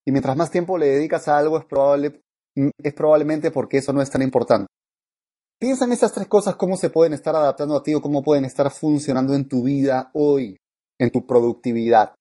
y 0.06 0.12
mientras 0.12 0.36
más 0.36 0.50
tiempo 0.50 0.78
le 0.78 0.86
dedicas 0.86 1.26
a 1.26 1.36
algo 1.36 1.58
es, 1.58 1.64
probable, 1.64 2.22
es 2.54 2.94
probablemente 2.94 3.50
porque 3.50 3.78
eso 3.78 3.92
no 3.92 4.00
es 4.00 4.10
tan 4.10 4.22
importante. 4.22 4.68
Piensa 5.58 5.84
en 5.84 5.92
estas 5.92 6.12
tres 6.12 6.28
cosas, 6.28 6.56
cómo 6.56 6.76
se 6.76 6.90
pueden 6.90 7.12
estar 7.12 7.34
adaptando 7.34 7.76
a 7.76 7.82
ti 7.82 7.94
o 7.94 8.00
cómo 8.00 8.22
pueden 8.22 8.44
estar 8.44 8.70
funcionando 8.70 9.34
en 9.34 9.48
tu 9.48 9.64
vida 9.64 10.10
hoy, 10.14 10.56
en 11.00 11.10
tu 11.10 11.26
productividad. 11.26 12.14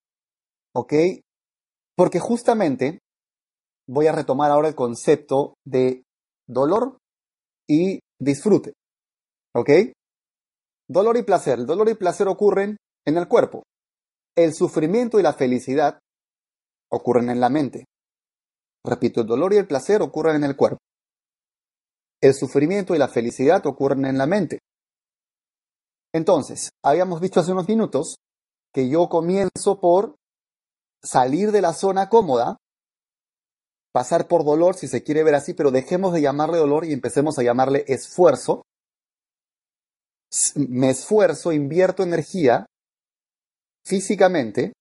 ¿Ok? 0.74 0.94
Porque 1.96 2.20
justamente 2.20 3.00
voy 3.88 4.08
a 4.08 4.14
retomar 4.14 4.52
ahora 4.52 4.70
el 4.70 4.76
concepto 4.76 5.54
de 5.66 6.04
dolor 6.48 6.98
y 7.70 8.00
disfrute. 8.20 8.74
¿Ok? 9.54 9.70
Dolor 10.90 11.18
y 11.18 11.24
placer. 11.24 11.60
El 11.60 11.66
dolor 11.66 11.90
y 11.90 11.96
placer 11.96 12.28
ocurren 12.28 12.78
en 13.06 13.18
el 13.18 13.28
cuerpo. 13.28 13.64
El 14.36 14.54
sufrimiento 14.54 15.20
y 15.20 15.24
la 15.24 15.34
felicidad 15.34 16.00
ocurren 16.96 17.30
en 17.30 17.40
la 17.40 17.50
mente. 17.50 17.86
Repito, 18.84 19.22
el 19.22 19.28
dolor 19.28 19.54
y 19.54 19.58
el 19.58 19.68
placer 19.68 20.02
ocurren 20.02 20.38
en 20.38 20.44
el 20.44 20.56
cuerpo. 20.56 20.78
El 22.22 22.34
sufrimiento 22.34 22.96
y 22.96 22.98
la 22.98 23.08
felicidad 23.08 23.66
ocurren 23.66 24.06
en 24.06 24.18
la 24.18 24.28
mente. 24.28 24.60
Entonces, 26.14 26.70
habíamos 26.84 27.20
visto 27.20 27.40
hace 27.40 27.52
unos 27.52 27.68
minutos 27.68 28.16
que 28.74 28.90
yo 28.90 29.10
comienzo 29.10 29.80
por 29.80 30.16
salir 31.04 31.52
de 31.52 31.62
la 31.62 31.74
zona 31.74 32.10
cómoda, 32.10 32.58
pasar 33.94 34.28
por 34.28 34.44
dolor 34.44 34.76
si 34.76 34.88
se 34.88 35.04
quiere 35.04 35.24
ver 35.24 35.36
así, 35.36 35.54
pero 35.54 35.72
dejemos 35.72 36.14
de 36.14 36.22
llamarle 36.22 36.58
dolor 36.58 36.86
y 36.86 36.94
empecemos 36.94 37.38
a 37.38 37.44
llamarle 37.44 37.86
esfuerzo. 37.88 38.64
Me 40.56 40.90
esfuerzo, 40.90 41.52
invierto 41.52 42.04
energía 42.04 42.66
físicamente 43.86 44.74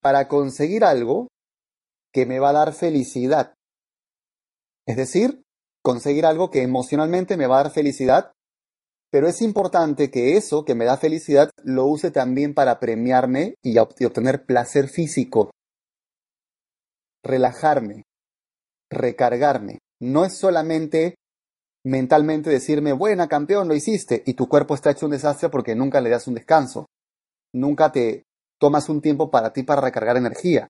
para 0.00 0.28
conseguir 0.28 0.84
algo 0.84 1.28
que 2.12 2.26
me 2.26 2.38
va 2.38 2.50
a 2.50 2.54
dar 2.54 2.72
felicidad. 2.72 3.54
Es 4.86 4.96
decir, 4.96 5.42
conseguir 5.82 6.26
algo 6.26 6.50
que 6.50 6.62
emocionalmente 6.62 7.36
me 7.36 7.46
va 7.46 7.60
a 7.60 7.62
dar 7.64 7.72
felicidad, 7.72 8.32
pero 9.10 9.28
es 9.28 9.40
importante 9.40 10.10
que 10.10 10.36
eso 10.36 10.64
que 10.64 10.74
me 10.74 10.84
da 10.84 10.96
felicidad 10.96 11.50
lo 11.62 11.86
use 11.86 12.10
también 12.10 12.54
para 12.54 12.78
premiarme 12.78 13.54
y 13.62 13.78
obtener 13.78 14.44
placer 14.44 14.88
físico, 14.88 15.50
relajarme, 17.24 18.04
recargarme. 18.90 19.78
No 20.00 20.24
es 20.24 20.36
solamente 20.36 21.16
mentalmente 21.84 22.50
decirme, 22.50 22.92
buena 22.92 23.28
campeón, 23.28 23.68
lo 23.68 23.74
hiciste, 23.74 24.22
y 24.26 24.34
tu 24.34 24.48
cuerpo 24.48 24.74
está 24.74 24.90
hecho 24.90 25.06
un 25.06 25.12
desastre 25.12 25.48
porque 25.48 25.74
nunca 25.74 26.00
le 26.00 26.10
das 26.10 26.26
un 26.28 26.34
descanso. 26.34 26.86
Nunca 27.54 27.90
te 27.92 28.24
tomas 28.60 28.88
un 28.88 29.00
tiempo 29.00 29.30
para 29.30 29.52
ti 29.52 29.62
para 29.62 29.80
recargar 29.80 30.16
energía. 30.16 30.68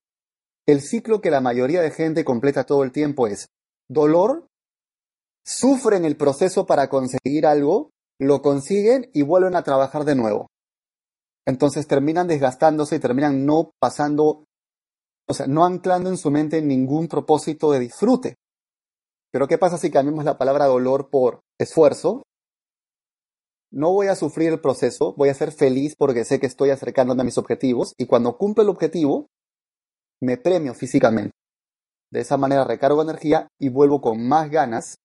El 0.69 0.81
ciclo 0.81 1.19
que 1.19 1.31
la 1.31 1.41
mayoría 1.41 1.81
de 1.81 1.89
gente 1.89 2.23
completa 2.23 2.63
todo 2.63 2.83
el 2.83 2.91
tiempo 2.91 3.25
es 3.25 3.47
dolor, 3.89 4.45
sufren 5.43 6.05
el 6.05 6.15
proceso 6.15 6.67
para 6.67 6.89
conseguir 6.89 7.47
algo, 7.47 7.89
lo 8.19 8.43
consiguen 8.43 9.09
y 9.11 9.23
vuelven 9.23 9.55
a 9.55 9.63
trabajar 9.63 10.05
de 10.05 10.13
nuevo. 10.13 10.45
Entonces 11.47 11.87
terminan 11.87 12.27
desgastándose 12.27 12.97
y 12.97 12.99
terminan 12.99 13.47
no 13.47 13.71
pasando, 13.79 14.43
o 15.27 15.33
sea, 15.33 15.47
no 15.47 15.65
anclando 15.65 16.11
en 16.11 16.17
su 16.17 16.29
mente 16.29 16.61
ningún 16.61 17.07
propósito 17.07 17.71
de 17.71 17.79
disfrute. 17.79 18.35
Pero 19.31 19.47
¿qué 19.47 19.57
pasa 19.57 19.79
si 19.79 19.89
cambiamos 19.89 20.23
la 20.23 20.37
palabra 20.37 20.67
dolor 20.67 21.09
por 21.09 21.39
esfuerzo? 21.59 22.21
No 23.71 23.91
voy 23.91 24.05
a 24.05 24.15
sufrir 24.15 24.53
el 24.53 24.61
proceso, 24.61 25.15
voy 25.17 25.29
a 25.29 25.33
ser 25.33 25.51
feliz 25.51 25.95
porque 25.97 26.25
sé 26.25 26.39
que 26.39 26.45
estoy 26.45 26.69
acercándome 26.69 27.23
a 27.23 27.25
mis 27.25 27.39
objetivos 27.39 27.95
y 27.97 28.05
cuando 28.05 28.37
cumplo 28.37 28.61
el 28.61 28.69
objetivo, 28.69 29.29
me 30.21 30.37
premio 30.37 30.73
físicamente. 30.73 31.31
De 32.11 32.21
esa 32.21 32.37
manera 32.37 32.63
recargo 32.63 33.01
energía 33.01 33.47
y 33.59 33.69
vuelvo 33.69 34.01
con 34.01 34.27
más 34.27 34.49
ganas 34.49 34.95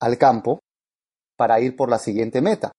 al 0.00 0.18
campo 0.18 0.60
para 1.36 1.60
ir 1.60 1.76
por 1.76 1.90
la 1.90 1.98
siguiente 1.98 2.40
meta. 2.40 2.72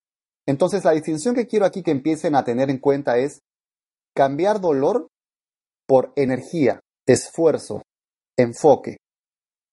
Entonces 0.45 0.83
la 0.83 0.91
distinción 0.91 1.35
que 1.35 1.47
quiero 1.47 1.65
aquí 1.65 1.83
que 1.83 1.91
empiecen 1.91 2.35
a 2.35 2.43
tener 2.43 2.69
en 2.69 2.79
cuenta 2.79 3.17
es 3.17 3.39
cambiar 4.15 4.59
dolor 4.59 5.07
por 5.87 6.13
energía, 6.15 6.79
esfuerzo, 7.05 7.83
enfoque. 8.37 8.97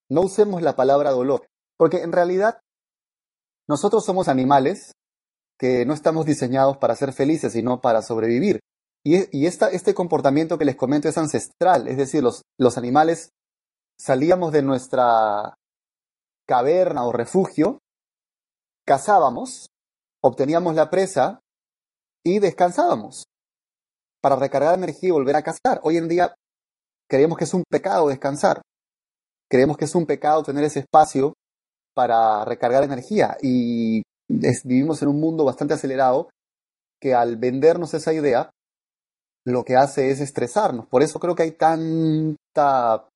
No 0.08 0.22
usemos 0.22 0.62
la 0.62 0.76
palabra 0.76 1.10
dolor, 1.10 1.46
porque 1.76 2.02
en 2.02 2.12
realidad 2.12 2.58
nosotros 3.68 4.04
somos 4.04 4.28
animales 4.28 4.92
que 5.58 5.84
no 5.86 5.94
estamos 5.94 6.26
diseñados 6.26 6.78
para 6.78 6.96
ser 6.96 7.12
felices, 7.12 7.52
sino 7.52 7.80
para 7.80 8.02
sobrevivir. 8.02 8.60
Y, 9.04 9.46
este 9.46 9.94
comportamiento 9.94 10.58
que 10.58 10.64
les 10.64 10.76
comento 10.76 11.08
es 11.08 11.16
ancestral, 11.16 11.88
es 11.88 11.96
decir, 11.96 12.22
los, 12.22 12.42
los 12.58 12.76
animales 12.76 13.30
salíamos 13.98 14.52
de 14.52 14.62
nuestra 14.62 15.54
caverna 16.46 17.04
o 17.04 17.12
refugio, 17.12 17.78
cazábamos, 18.86 19.68
obteníamos 20.22 20.74
la 20.74 20.90
presa 20.90 21.40
y 22.24 22.40
descansábamos 22.40 23.24
para 24.20 24.36
recargar 24.36 24.74
energía 24.74 25.08
y 25.08 25.12
volver 25.12 25.36
a 25.36 25.42
cazar. 25.42 25.80
Hoy 25.82 25.96
en 25.96 26.08
día 26.08 26.34
creemos 27.08 27.38
que 27.38 27.44
es 27.44 27.54
un 27.54 27.64
pecado 27.68 28.08
descansar. 28.08 28.60
Creemos 29.50 29.76
que 29.76 29.86
es 29.86 29.94
un 29.94 30.06
pecado 30.06 30.42
tener 30.42 30.64
ese 30.64 30.80
espacio 30.80 31.34
para 31.94 32.44
recargar 32.44 32.84
energía 32.84 33.36
y 33.42 34.02
vivimos 34.28 35.02
en 35.02 35.08
un 35.08 35.20
mundo 35.20 35.44
bastante 35.44 35.74
acelerado 35.74 36.28
que 37.00 37.14
al 37.14 37.36
vendernos 37.36 37.94
esa 37.94 38.12
idea, 38.12 38.50
lo 39.44 39.64
que 39.64 39.76
hace 39.76 40.10
es 40.10 40.20
estresarnos. 40.20 40.86
Por 40.86 41.02
eso 41.02 41.18
creo 41.18 41.34
que 41.34 41.44
hay 41.44 41.52
tanta 41.52 43.08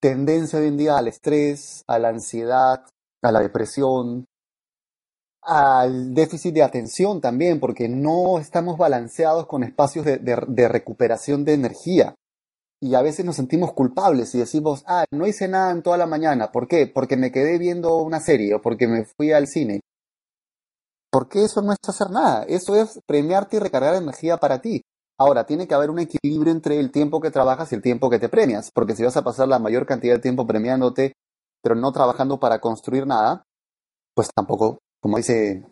tendencia 0.00 0.58
hoy 0.58 0.68
en 0.68 0.76
día 0.76 0.96
al 0.96 1.08
estrés, 1.08 1.82
a 1.86 1.98
la 1.98 2.08
ansiedad, 2.08 2.84
a 3.22 3.32
la 3.32 3.40
depresión, 3.40 4.26
al 5.42 6.14
déficit 6.14 6.54
de 6.54 6.62
atención 6.62 7.20
también, 7.20 7.60
porque 7.60 7.88
no 7.88 8.38
estamos 8.38 8.76
balanceados 8.78 9.46
con 9.46 9.62
espacios 9.62 10.04
de, 10.04 10.68
recuperación 10.68 11.44
de 11.44 11.54
energía. 11.54 12.14
Y 12.82 12.94
a 12.94 13.02
veces 13.02 13.26
nos 13.26 13.36
sentimos 13.36 13.74
culpables 13.74 14.34
y 14.34 14.38
decimos, 14.38 14.84
ah, 14.86 15.04
no 15.10 15.26
hice 15.26 15.48
nada 15.48 15.70
en 15.70 15.82
toda 15.82 15.98
la 15.98 16.06
mañana. 16.06 16.50
¿Por 16.50 16.66
qué? 16.66 16.86
Porque 16.86 17.16
me 17.18 17.30
quedé 17.30 17.58
viendo 17.58 17.96
una 17.96 18.20
serie 18.20 18.54
o 18.54 18.62
porque 18.62 18.88
me 18.88 19.04
fui 19.04 19.32
al 19.32 19.46
cine. 19.46 19.80
Porque 21.10 21.44
eso 21.44 21.60
no 21.60 21.72
es 21.72 21.78
hacer 21.86 22.10
nada, 22.10 22.44
eso 22.44 22.76
es 22.76 23.00
premiarte 23.06 23.56
y 23.56 23.60
recargar 23.60 23.96
energía 23.96 24.38
para 24.38 24.62
ti. 24.62 24.82
Ahora, 25.20 25.44
tiene 25.44 25.68
que 25.68 25.74
haber 25.74 25.90
un 25.90 25.98
equilibrio 25.98 26.50
entre 26.50 26.80
el 26.80 26.90
tiempo 26.90 27.20
que 27.20 27.30
trabajas 27.30 27.70
y 27.70 27.74
el 27.74 27.82
tiempo 27.82 28.08
que 28.08 28.18
te 28.18 28.30
premias, 28.30 28.70
porque 28.72 28.96
si 28.96 29.04
vas 29.04 29.18
a 29.18 29.22
pasar 29.22 29.48
la 29.48 29.58
mayor 29.58 29.84
cantidad 29.84 30.14
de 30.14 30.22
tiempo 30.22 30.46
premiándote, 30.46 31.12
pero 31.62 31.74
no 31.74 31.92
trabajando 31.92 32.40
para 32.40 32.58
construir 32.58 33.06
nada, 33.06 33.42
pues 34.14 34.30
tampoco, 34.34 34.78
como 34.98 35.18
dice 35.18 35.62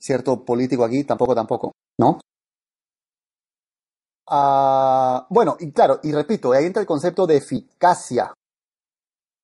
cierto 0.00 0.44
político 0.44 0.84
aquí, 0.84 1.04
tampoco, 1.04 1.32
tampoco, 1.32 1.70
¿no? 1.96 2.18
Ah, 4.28 5.28
bueno, 5.30 5.56
y 5.60 5.70
claro, 5.70 6.00
y 6.02 6.10
repito, 6.10 6.50
ahí 6.50 6.64
entra 6.64 6.80
el 6.80 6.88
concepto 6.88 7.24
de 7.24 7.36
eficacia, 7.36 8.34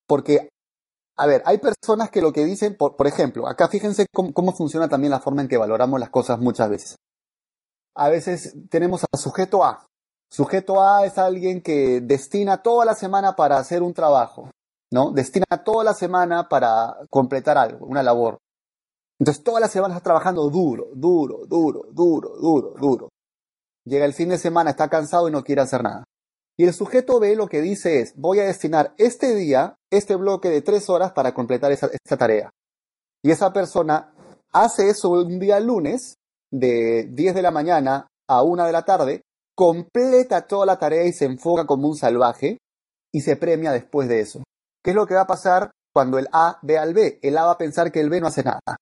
porque 0.09 0.49
a 1.17 1.27
ver, 1.29 1.45
hay 1.47 1.59
personas 1.59 2.11
que 2.11 2.23
lo 2.23 2.33
que 2.33 2.45
dicen, 2.45 2.77
por, 2.77 3.07
ejemplo, 3.07 3.47
acá 3.47 3.69
fíjense 3.69 4.07
cómo, 4.13 4.53
funciona 4.53 4.89
también 4.89 5.13
la 5.13 5.21
forma 5.21 5.43
en 5.43 5.49
que 5.49 5.59
valoramos 5.59 6.01
las 6.01 6.11
cosas 6.11 6.41
muchas 6.41 6.69
veces. 6.69 6.97
A 7.95 8.09
veces 8.09 8.55
tenemos 8.71 9.05
a 9.05 9.17
sujeto 9.17 9.65
A. 9.65 9.87
Sujeto 10.31 10.83
A 10.83 11.05
es 11.05 11.19
alguien 11.19 11.61
que 11.61 12.01
destina 12.01 12.63
toda 12.63 12.85
la 12.85 12.95
semana 12.95 13.37
para 13.37 13.59
hacer 13.59 13.83
un 13.83 13.93
trabajo, 13.93 14.51
¿no? 14.91 15.11
Destina 15.13 15.45
toda 15.65 15.85
la 15.85 15.95
semana 15.95 16.49
para 16.49 16.97
completar 17.11 17.59
algo, 17.59 17.87
una 17.87 18.03
labor. 18.03 18.39
Entonces 19.19 19.45
toda 19.45 19.61
la 19.61 19.69
semana 19.69 19.95
está 19.95 20.05
trabajando 20.05 20.49
duro, 20.49 20.89
duro, 20.95 21.47
duro, 21.47 21.83
duro, 21.93 22.31
duro, 22.41 22.75
duro. 22.81 23.09
Llega 23.85 24.05
el 24.05 24.15
fin 24.15 24.31
de 24.31 24.39
semana, 24.39 24.71
está 24.71 24.89
cansado 24.89 25.29
y 25.29 25.33
no 25.33 25.45
quiere 25.45 25.61
hacer 25.61 25.83
nada. 25.83 26.05
Y 26.57 26.65
el 26.65 26.75
sujeto 26.75 27.19
B 27.19 27.35
lo 27.37 27.47
que 27.47 27.61
dice 27.61 28.01
es, 28.01 28.15
voy 28.17 28.41
a 28.41 28.45
destinar 28.45 28.95
este 28.99 29.35
día, 29.35 29.77
este 29.91 30.17
bloque 30.17 30.49
de 30.49 30.63
tres 30.63 30.89
horas 30.89 31.13
para 31.13 31.35
completar 31.35 31.73
esta 31.73 32.17
tarea. 32.17 32.51
Y 33.23 33.31
esa 33.31 33.53
persona 33.53 34.15
hace 34.53 34.89
eso 34.89 35.11
un 35.11 35.39
día 35.39 35.61
lunes, 35.61 36.17
de 36.53 37.09
10 37.11 37.35
de 37.35 37.43
la 37.43 37.51
mañana 37.51 38.07
a 38.29 38.43
1 38.43 38.65
de 38.67 38.73
la 38.73 38.85
tarde, 38.85 39.23
completa 39.57 40.47
toda 40.47 40.67
la 40.67 40.79
tarea 40.79 41.05
y 41.05 41.13
se 41.13 41.25
enfoca 41.25 41.67
como 41.67 41.89
un 41.89 41.97
salvaje 41.97 42.59
y 43.13 43.21
se 43.23 43.37
premia 43.37 43.73
después 43.73 44.09
de 44.09 44.21
eso. 44.21 44.43
¿Qué 44.85 44.91
es 44.91 44.97
lo 44.97 45.07
que 45.07 45.15
va 45.15 45.23
a 45.23 45.27
pasar 45.27 45.71
cuando 45.93 46.19
el 46.19 46.29
A 46.33 46.59
ve 46.63 46.79
al 46.79 46.95
B? 46.95 47.19
El 47.23 47.37
A 47.39 47.45
va 47.45 47.53
a 47.53 47.59
pensar 47.59 47.91
que 47.93 48.01
el 48.01 48.11
B 48.11 48.21
no 48.21 48.29
hace 48.29 48.43
nada. 48.43 48.77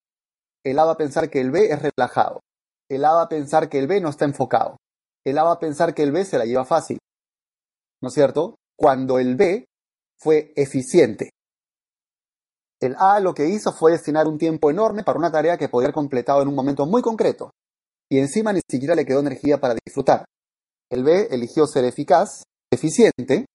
El 0.64 0.78
A 0.78 0.84
va 0.84 0.92
a 0.92 0.96
pensar 0.96 1.30
que 1.30 1.40
el 1.40 1.50
B 1.50 1.70
es 1.70 1.80
relajado. 1.82 2.40
El 2.88 3.04
A 3.04 3.12
va 3.12 3.22
a 3.22 3.28
pensar 3.28 3.68
que 3.68 3.78
el 3.78 3.86
B 3.86 4.00
no 4.00 4.10
está 4.10 4.24
enfocado. 4.24 4.76
El 5.24 5.38
A 5.38 5.44
va 5.44 5.52
a 5.52 5.58
pensar 5.58 5.94
que 5.94 6.02
el 6.02 6.12
B 6.12 6.24
se 6.24 6.38
la 6.38 6.44
lleva 6.44 6.64
fácil. 6.64 6.98
¿no 8.00 8.08
es 8.08 8.14
cierto? 8.14 8.56
Cuando 8.76 9.18
el 9.18 9.36
B 9.36 9.66
fue 10.18 10.52
eficiente. 10.56 11.30
El 12.80 12.96
A 12.98 13.20
lo 13.20 13.34
que 13.34 13.48
hizo 13.48 13.72
fue 13.72 13.92
destinar 13.92 14.26
un 14.26 14.38
tiempo 14.38 14.70
enorme 14.70 15.04
para 15.04 15.18
una 15.18 15.30
tarea 15.30 15.58
que 15.58 15.68
podía 15.68 15.86
haber 15.86 15.94
completado 15.94 16.42
en 16.42 16.48
un 16.48 16.54
momento 16.54 16.86
muy 16.86 17.02
concreto, 17.02 17.50
y 18.10 18.18
encima 18.18 18.52
ni 18.52 18.60
siquiera 18.68 18.94
le 18.94 19.06
quedó 19.06 19.20
energía 19.20 19.60
para 19.60 19.76
disfrutar. 19.86 20.24
El 20.90 21.04
B 21.04 21.28
eligió 21.30 21.66
ser 21.66 21.84
eficaz, 21.84 22.42
eficiente, 22.72 23.46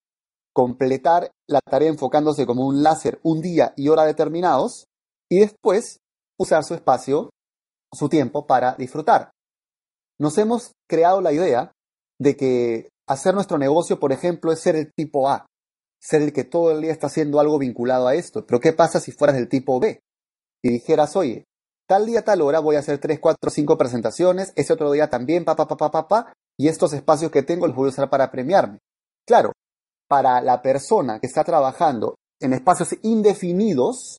completar 0.54 1.32
la 1.50 1.60
tarea 1.60 1.90
enfocándose 1.90 2.46
como 2.46 2.66
un 2.66 2.82
láser 2.82 3.20
un 3.24 3.42
día 3.42 3.74
y 3.76 3.90
hora 3.90 4.06
determinados, 4.06 4.86
y 5.30 5.40
después 5.40 5.98
usar 6.40 6.64
su 6.64 6.74
espacio, 6.74 7.30
su 7.94 8.08
tiempo 8.08 8.48
para 8.48 8.76
disfrutar. 8.76 9.32
Nos 10.20 10.38
hemos 10.38 10.72
creado 10.90 11.20
la 11.20 11.34
idea 11.34 11.74
de 12.20 12.38
que 12.38 12.90
hacer 13.08 13.34
nuestro 13.34 13.58
negocio, 13.58 14.00
por 14.00 14.14
ejemplo, 14.14 14.54
es 14.54 14.62
ser 14.62 14.78
el 14.78 14.94
tipo 14.94 15.30
A, 15.30 15.46
ser 16.02 16.22
el 16.22 16.32
que 16.32 16.46
todo 16.46 16.72
el 16.72 16.82
día 16.82 16.94
está 16.94 17.08
haciendo 17.08 17.42
algo 17.42 17.60
vinculado 17.60 18.08
a 18.08 18.16
esto. 18.16 18.46
Pero 18.46 18.62
¿qué 18.62 18.72
pasa 18.72 19.02
si 19.02 19.12
fueras 19.12 19.36
del 19.36 19.50
tipo 19.50 19.80
B? 19.80 20.00
Y 20.64 20.70
dijeras, 20.70 21.16
oye, 21.18 21.44
tal 21.88 22.06
día, 22.06 22.24
tal 22.24 22.42
hora 22.42 22.60
voy 22.60 22.76
a 22.76 22.80
hacer 22.80 23.00
3, 23.00 23.20
4, 23.20 23.50
5 23.50 23.78
presentaciones, 23.78 24.54
ese 24.56 24.74
otro 24.74 24.92
día 24.92 25.10
también, 25.10 25.46
pa, 25.46 25.56
pa, 25.56 25.68
pa, 25.68 25.78
pa, 25.78 26.08
pa, 26.08 26.34
y 26.58 26.68
estos 26.68 26.94
espacios 26.94 27.32
que 27.32 27.44
tengo 27.44 27.68
los 27.68 27.76
voy 27.76 27.88
a 27.88 27.90
usar 27.90 28.10
para 28.10 28.32
premiarme. 28.32 28.80
Claro, 29.26 29.52
para 30.08 30.42
la 30.42 30.62
persona 30.62 31.20
que 31.20 31.28
está 31.28 31.44
trabajando 31.44 32.16
en 32.40 32.54
espacios 32.54 32.96
indefinidos, 33.02 34.18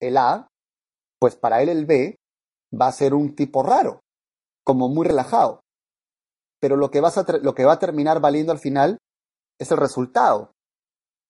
el 0.00 0.16
A, 0.16 0.48
pues 1.20 1.36
para 1.36 1.62
él 1.62 1.68
el 1.68 1.86
B 1.86 2.16
va 2.72 2.86
a 2.88 2.92
ser 2.92 3.14
un 3.14 3.34
tipo 3.34 3.62
raro, 3.62 4.00
como 4.64 4.88
muy 4.88 5.06
relajado. 5.06 5.60
Pero 6.60 6.76
lo 6.76 6.90
que, 6.90 7.00
lo 7.42 7.54
que 7.54 7.64
va 7.64 7.72
a 7.72 7.78
terminar 7.78 8.20
valiendo 8.20 8.52
al 8.52 8.58
final 8.58 8.98
es 9.58 9.70
el 9.70 9.78
resultado. 9.78 10.52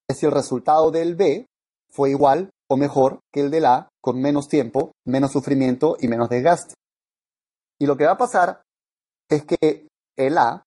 Es 0.08 0.18
si 0.18 0.26
el 0.26 0.32
resultado 0.32 0.90
del 0.90 1.16
B 1.16 1.46
fue 1.90 2.10
igual 2.10 2.50
o 2.70 2.76
mejor 2.76 3.20
que 3.32 3.40
el 3.40 3.50
del 3.50 3.66
A 3.66 3.88
con 4.00 4.20
menos 4.20 4.48
tiempo, 4.48 4.92
menos 5.06 5.32
sufrimiento 5.32 5.96
y 6.00 6.08
menos 6.08 6.28
desgaste. 6.28 6.74
Y 7.80 7.86
lo 7.86 7.96
que 7.96 8.06
va 8.06 8.12
a 8.12 8.18
pasar 8.18 8.62
es 9.28 9.44
que 9.44 9.88
el 10.16 10.38
A 10.38 10.62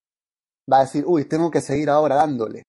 va 0.72 0.78
a 0.78 0.82
decir, 0.82 1.04
uy, 1.06 1.26
tengo 1.26 1.52
que 1.52 1.62
seguir 1.62 1.90
ahora 1.90 2.16
dándole. 2.16 2.64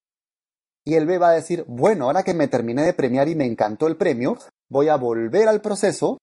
Y 0.85 0.95
el 0.95 1.07
B 1.07 1.19
va 1.19 1.31
a 1.31 1.35
decir, 1.35 1.65
bueno, 1.69 2.07
ahora 2.07 2.25
que 2.25 2.35
me 2.35 2.49
terminé 2.49 2.83
de 2.83 2.95
premiar 2.95 3.29
y 3.29 3.37
me 3.37 3.47
encantó 3.47 3.87
el 3.87 3.97
premio, 3.97 4.37
voy 4.69 4.89
a 4.89 4.97
volver 4.97 5.49
al 5.49 5.61
proceso 5.61 6.19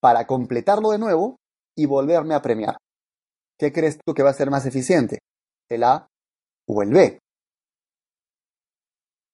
para 0.00 0.26
completarlo 0.26 0.90
de 0.90 0.98
nuevo 0.98 1.36
y 1.76 1.84
volverme 1.86 2.34
a 2.34 2.40
premiar. 2.40 2.76
¿Qué 3.58 3.72
crees 3.72 3.98
tú 3.98 4.14
que 4.14 4.22
va 4.22 4.30
a 4.30 4.34
ser 4.34 4.50
más 4.50 4.64
eficiente? 4.64 5.18
¿El 5.68 5.84
A 5.84 6.06
o 6.66 6.82
el 6.82 6.90
B? 6.90 7.18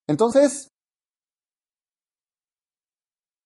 Entonces, 0.08 0.68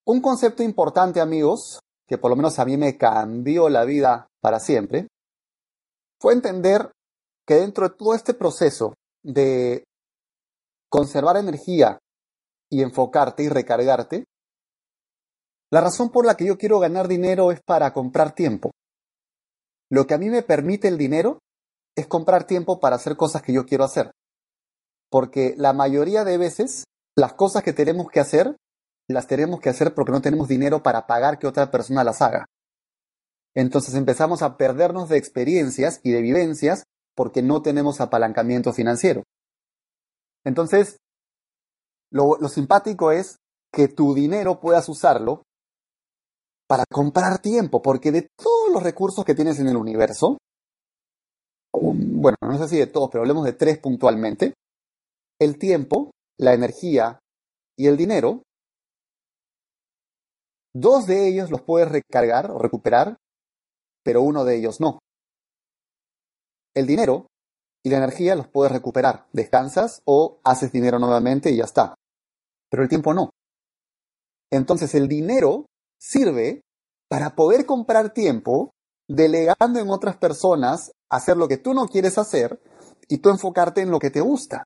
un 0.05 0.21
concepto 0.21 0.63
importante, 0.63 1.21
amigos, 1.21 1.79
que 2.07 2.17
por 2.17 2.29
lo 2.29 2.35
menos 2.35 2.59
a 2.59 2.65
mí 2.65 2.77
me 2.77 2.97
cambió 2.97 3.69
la 3.69 3.85
vida 3.85 4.27
para 4.41 4.59
siempre, 4.59 5.07
fue 6.19 6.33
entender 6.33 6.91
que 7.47 7.55
dentro 7.55 7.87
de 7.87 7.95
todo 7.95 8.13
este 8.13 8.33
proceso 8.33 8.93
de 9.23 9.83
conservar 10.89 11.37
energía 11.37 11.99
y 12.69 12.81
enfocarte 12.81 13.43
y 13.43 13.49
recargarte, 13.49 14.25
la 15.71 15.81
razón 15.81 16.09
por 16.09 16.25
la 16.25 16.35
que 16.35 16.45
yo 16.45 16.57
quiero 16.57 16.79
ganar 16.79 17.07
dinero 17.07 17.51
es 17.51 17.61
para 17.65 17.93
comprar 17.93 18.35
tiempo. 18.35 18.71
Lo 19.89 20.05
que 20.05 20.13
a 20.13 20.17
mí 20.17 20.29
me 20.29 20.43
permite 20.43 20.87
el 20.87 20.97
dinero 20.97 21.39
es 21.95 22.07
comprar 22.07 22.45
tiempo 22.45 22.79
para 22.79 22.97
hacer 22.97 23.15
cosas 23.15 23.41
que 23.41 23.53
yo 23.53 23.65
quiero 23.65 23.83
hacer. 23.83 24.11
Porque 25.09 25.53
la 25.57 25.73
mayoría 25.73 26.23
de 26.23 26.37
veces 26.37 26.85
las 27.17 27.33
cosas 27.33 27.63
que 27.63 27.73
tenemos 27.73 28.07
que 28.09 28.19
hacer, 28.19 28.55
las 29.11 29.27
tenemos 29.27 29.59
que 29.59 29.69
hacer 29.69 29.93
porque 29.93 30.11
no 30.11 30.21
tenemos 30.21 30.47
dinero 30.47 30.83
para 30.83 31.07
pagar 31.07 31.39
que 31.39 31.47
otra 31.47 31.71
persona 31.71 32.03
las 32.03 32.21
haga. 32.21 32.45
Entonces 33.53 33.95
empezamos 33.95 34.41
a 34.41 34.57
perdernos 34.57 35.09
de 35.09 35.17
experiencias 35.17 35.99
y 36.03 36.11
de 36.11 36.21
vivencias 36.21 36.83
porque 37.15 37.41
no 37.41 37.61
tenemos 37.61 37.99
apalancamiento 37.99 38.73
financiero. 38.73 39.23
Entonces, 40.43 40.97
lo, 42.11 42.37
simpático 42.49 43.11
es 43.11 43.37
que 43.71 43.87
tu 43.87 44.13
dinero 44.13 44.59
puedas 44.59 44.89
usarlo 44.89 45.43
para 46.67 46.85
comprar 46.89 47.39
tiempo, 47.39 47.81
porque 47.81 48.11
de 48.11 48.29
todos 48.37 48.71
los 48.71 48.83
recursos 48.83 49.25
que 49.25 49.35
tienes 49.35 49.59
en 49.59 49.67
el 49.67 49.77
universo, 49.77 50.37
bueno, 51.73 52.37
no 52.41 52.57
sé 52.57 52.67
si 52.67 52.77
de 52.77 52.87
todos, 52.87 53.09
pero 53.11 53.21
hablemos 53.21 53.43
de 53.45 53.53
tres 53.53 53.77
puntualmente, 53.77 54.53
el 55.39 55.57
tiempo, 55.57 56.11
la 56.37 56.53
energía 56.53 57.19
y 57.77 57.87
el 57.87 57.97
dinero, 57.97 58.43
dos 60.73 61.05
de 61.05 61.27
ellos 61.27 61.51
los 61.51 61.61
puedes 61.61 61.89
recargar 61.89 62.51
o 62.51 62.59
recuperar, 62.59 63.17
pero 64.03 64.21
uno 64.21 64.45
de 64.45 64.57
ellos 64.57 64.79
no. 64.79 64.99
El 66.73 66.87
dinero 66.87 67.27
y 67.83 67.89
la 67.89 67.97
energía 67.97 68.35
los 68.35 68.47
puedes 68.47 68.71
recuperar. 68.71 69.27
Descansas 69.33 70.01
o 70.05 70.39
haces 70.43 70.71
dinero 70.71 70.99
nuevamente 70.99 71.51
y 71.51 71.57
ya 71.57 71.65
está. 71.65 71.95
Pero 72.69 72.83
el 72.83 72.89
tiempo 72.89 73.13
no. 73.13 73.31
Entonces 74.51 74.93
el 74.95 75.07
dinero 75.07 75.65
sirve 75.99 76.61
para 77.09 77.35
poder 77.35 77.65
comprar 77.65 78.13
tiempo 78.13 78.71
delegando 79.07 79.79
en 79.79 79.89
otras 79.89 80.17
personas 80.17 80.91
hacer 81.09 81.35
lo 81.35 81.47
que 81.47 81.57
tú 81.57 81.73
no 81.73 81.87
quieres 81.87 82.17
hacer 82.17 82.61
y 83.09 83.17
tú 83.17 83.29
enfocarte 83.29 83.81
en 83.81 83.91
lo 83.91 83.99
que 83.99 84.09
te 84.09 84.21
gusta, 84.21 84.63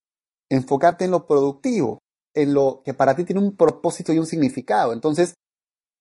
enfocarte 0.49 1.05
en 1.05 1.11
lo 1.11 1.25
productivo, 1.25 1.99
en 2.35 2.53
lo 2.53 2.81
que 2.85 2.93
para 2.93 3.15
ti 3.15 3.23
tiene 3.23 3.41
un 3.41 3.55
propósito 3.55 4.13
y 4.13 4.19
un 4.19 4.27
significado. 4.27 4.93
Entonces, 4.93 5.33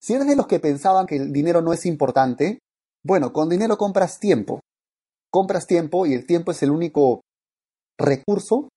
si 0.05 0.15
eres 0.15 0.27
de 0.27 0.37
los 0.37 0.47
que 0.47 0.61
pensaban 0.61 1.07
que 1.07 1.17
el 1.17 1.33
dinero 1.33 1.63
no 1.63 1.73
es 1.73 1.87
importante, 1.87 2.59
bueno, 3.03 3.33
con 3.33 3.49
dinero 3.49 3.79
compras 3.79 4.19
tiempo 4.21 4.61
compras 5.35 5.67
tiempo 5.67 6.07
y 6.07 6.15
el 6.15 6.27
tiempo 6.27 6.53
es 6.53 6.63
el 6.63 6.71
único 6.71 7.23
recurso 7.99 8.69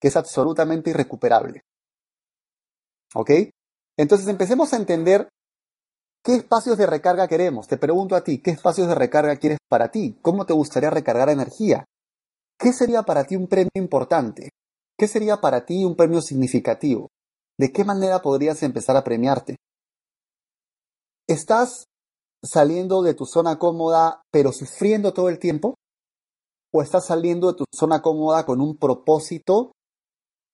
que 0.00 0.08
es 0.08 0.16
absolutamente 0.16 0.88
irrecuperable. 0.88 1.60
¿Ok? 3.14 3.32
Entonces 3.98 4.26
empecemos 4.28 4.72
a 4.72 4.78
entender 4.78 5.28
qué 6.24 6.36
espacios 6.36 6.78
de 6.78 6.86
recarga 6.86 7.28
queremos. 7.28 7.68
Te 7.68 7.76
pregunto 7.76 8.16
a 8.16 8.24
ti, 8.24 8.38
¿qué 8.38 8.50
espacios 8.50 8.88
de 8.88 8.94
recarga 8.94 9.36
quieres 9.36 9.58
para 9.68 9.90
ti? 9.90 10.18
¿Cómo 10.22 10.46
te 10.46 10.54
gustaría 10.54 10.88
recargar 10.88 11.28
energía? 11.28 11.84
¿Qué 12.58 12.72
sería 12.72 13.02
para 13.02 13.24
ti 13.24 13.36
un 13.36 13.46
premio 13.46 13.68
importante? 13.74 14.48
¿Qué 14.98 15.08
sería 15.08 15.36
para 15.42 15.66
ti 15.66 15.84
un 15.84 15.96
premio 15.96 16.22
significativo? 16.22 17.08
¿De 17.58 17.72
qué 17.72 17.84
manera 17.84 18.22
podrías 18.22 18.62
empezar 18.62 18.96
a 18.96 19.04
premiarte? 19.04 19.56
¿Estás 21.28 21.84
saliendo 22.42 23.02
de 23.02 23.14
tu 23.14 23.26
zona 23.26 23.58
cómoda 23.58 24.22
pero 24.30 24.52
sufriendo 24.52 25.12
todo 25.12 25.28
el 25.28 25.38
tiempo? 25.38 25.74
o 26.76 26.82
estás 26.82 27.06
saliendo 27.06 27.48
de 27.48 27.54
tu 27.58 27.64
zona 27.74 28.02
cómoda 28.02 28.44
con 28.44 28.60
un 28.60 28.76
propósito 28.76 29.72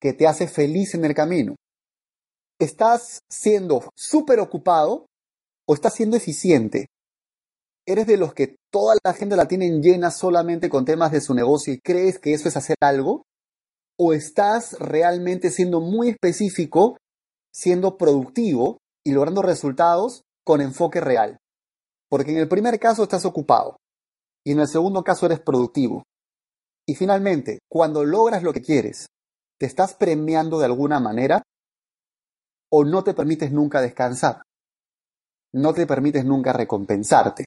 que 0.01 0.13
te 0.13 0.27
hace 0.27 0.47
feliz 0.47 0.95
en 0.95 1.05
el 1.05 1.15
camino? 1.15 1.57
¿Estás 2.61 3.21
siendo 3.29 3.91
súper 3.97 4.39
ocupado 4.39 5.07
o 5.69 5.75
estás 5.75 5.95
siendo 5.95 6.17
eficiente? 6.17 6.87
¿Eres 7.87 8.07
de 8.07 8.17
los 8.17 8.35
que 8.35 8.55
toda 8.71 8.95
la 9.03 9.13
gente 9.15 9.35
la 9.35 9.49
tienen 9.49 9.83
llena 9.83 10.13
solamente 10.13 10.71
con 10.71 10.85
temas 10.85 11.11
de 11.11 11.21
su 11.21 11.35
negocio 11.35 11.73
y 11.73 11.81
crees 11.81 12.21
que 12.21 12.35
eso 12.35 12.49
es 12.49 12.57
hacer 12.57 12.77
algo? 12.81 13.23
¿O 13.99 14.13
estás 14.13 14.77
realmente 14.79 15.51
siendo 15.51 15.81
muy 15.81 16.11
específico, 16.11 16.97
siendo 17.53 17.97
productivo 17.97 18.79
y 19.05 19.11
logrando 19.11 19.43
resultados 19.43 20.23
con 20.45 20.61
enfoque 20.61 21.01
real? 21.01 21.39
Porque 22.09 22.33
en 22.33 22.39
el 22.39 22.49
primer 22.49 22.79
caso 22.79 23.03
estás 23.03 23.25
ocupado 23.25 23.77
y 24.45 24.53
en 24.53 24.61
el 24.61 24.69
segundo 24.69 25.03
caso 25.03 25.27
eres 25.27 25.41
productivo. 25.41 26.03
Y 26.87 26.95
finalmente, 26.95 27.61
cuando 27.71 28.05
logras 28.05 28.43
lo 28.43 28.53
que 28.53 28.63
quieres, 28.63 29.07
¿te 29.59 29.67
estás 29.67 29.95
premiando 29.95 30.59
de 30.59 30.67
alguna 30.67 30.99
manera 31.01 31.43
o 32.71 32.85
no 32.85 33.05
te 33.05 33.15
permites 33.15 33.53
nunca 33.53 33.81
descansar? 33.81 34.43
No 35.55 35.73
te 35.75 35.87
permites 35.87 36.25
nunca 36.25 36.53
recompensarte. 36.53 37.45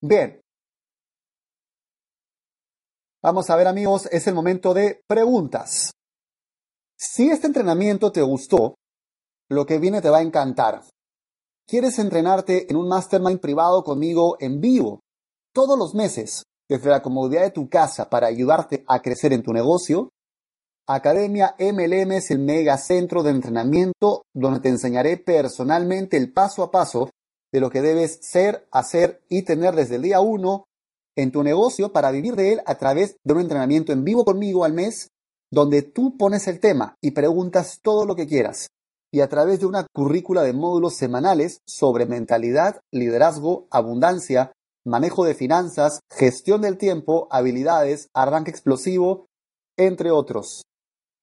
Bien. 0.00 0.40
Vamos 3.22 3.50
a 3.50 3.56
ver 3.56 3.66
amigos, 3.66 4.06
es 4.12 4.26
el 4.26 4.34
momento 4.34 4.74
de 4.74 5.00
preguntas. 5.08 5.92
Si 6.96 7.30
este 7.30 7.46
entrenamiento 7.46 8.12
te 8.12 8.22
gustó, 8.22 8.74
lo 9.48 9.66
que 9.66 9.78
viene 9.78 10.00
te 10.02 10.10
va 10.10 10.18
a 10.18 10.22
encantar. 10.22 10.82
¿Quieres 11.68 11.98
entrenarte 11.98 12.70
en 12.70 12.76
un 12.76 12.88
mastermind 12.88 13.40
privado 13.40 13.84
conmigo 13.84 14.38
en 14.40 14.58
vivo 14.58 15.00
todos 15.52 15.78
los 15.78 15.94
meses? 15.94 16.44
desde 16.70 16.90
la 16.90 17.00
comodidad 17.02 17.42
de 17.42 17.50
tu 17.50 17.68
casa 17.68 18.10
para 18.10 18.26
ayudarte 18.26 18.84
a 18.86 19.00
crecer 19.00 19.32
en 19.32 19.42
tu 19.42 19.52
negocio, 19.52 20.10
Academia 20.86 21.54
MLM 21.58 22.12
es 22.12 22.30
el 22.30 22.38
mega 22.38 22.76
centro 22.78 23.22
de 23.22 23.30
entrenamiento 23.30 24.22
donde 24.34 24.60
te 24.60 24.68
enseñaré 24.68 25.16
personalmente 25.16 26.16
el 26.16 26.32
paso 26.32 26.62
a 26.62 26.70
paso 26.70 27.10
de 27.52 27.60
lo 27.60 27.70
que 27.70 27.82
debes 27.82 28.18
ser, 28.22 28.66
hacer 28.70 29.22
y 29.28 29.42
tener 29.42 29.74
desde 29.74 29.96
el 29.96 30.02
día 30.02 30.20
1 30.20 30.64
en 31.16 31.32
tu 31.32 31.42
negocio 31.42 31.92
para 31.92 32.10
vivir 32.10 32.36
de 32.36 32.52
él 32.52 32.60
a 32.66 32.76
través 32.76 33.16
de 33.24 33.32
un 33.34 33.40
entrenamiento 33.40 33.92
en 33.92 34.04
vivo 34.04 34.24
conmigo 34.24 34.64
al 34.64 34.72
mes 34.72 35.08
donde 35.50 35.82
tú 35.82 36.16
pones 36.18 36.46
el 36.48 36.60
tema 36.60 36.96
y 37.02 37.12
preguntas 37.12 37.80
todo 37.82 38.04
lo 38.04 38.14
que 38.14 38.26
quieras. 38.26 38.68
Y 39.12 39.20
a 39.20 39.28
través 39.28 39.60
de 39.60 39.66
una 39.66 39.86
currícula 39.94 40.42
de 40.42 40.52
módulos 40.52 40.94
semanales 40.94 41.60
sobre 41.66 42.06
mentalidad, 42.06 42.80
liderazgo, 42.92 43.68
abundancia, 43.70 44.50
manejo 44.84 45.24
de 45.24 45.34
finanzas, 45.34 46.00
gestión 46.10 46.62
del 46.62 46.78
tiempo, 46.78 47.28
habilidades, 47.30 48.08
arranque 48.14 48.50
explosivo, 48.50 49.26
entre 49.76 50.10
otros. 50.10 50.62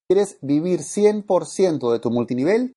¿Quieres 0.08 0.38
vivir 0.42 0.82
100% 0.82 1.92
de 1.92 2.00
tu 2.00 2.12
multinivel? 2.12 2.74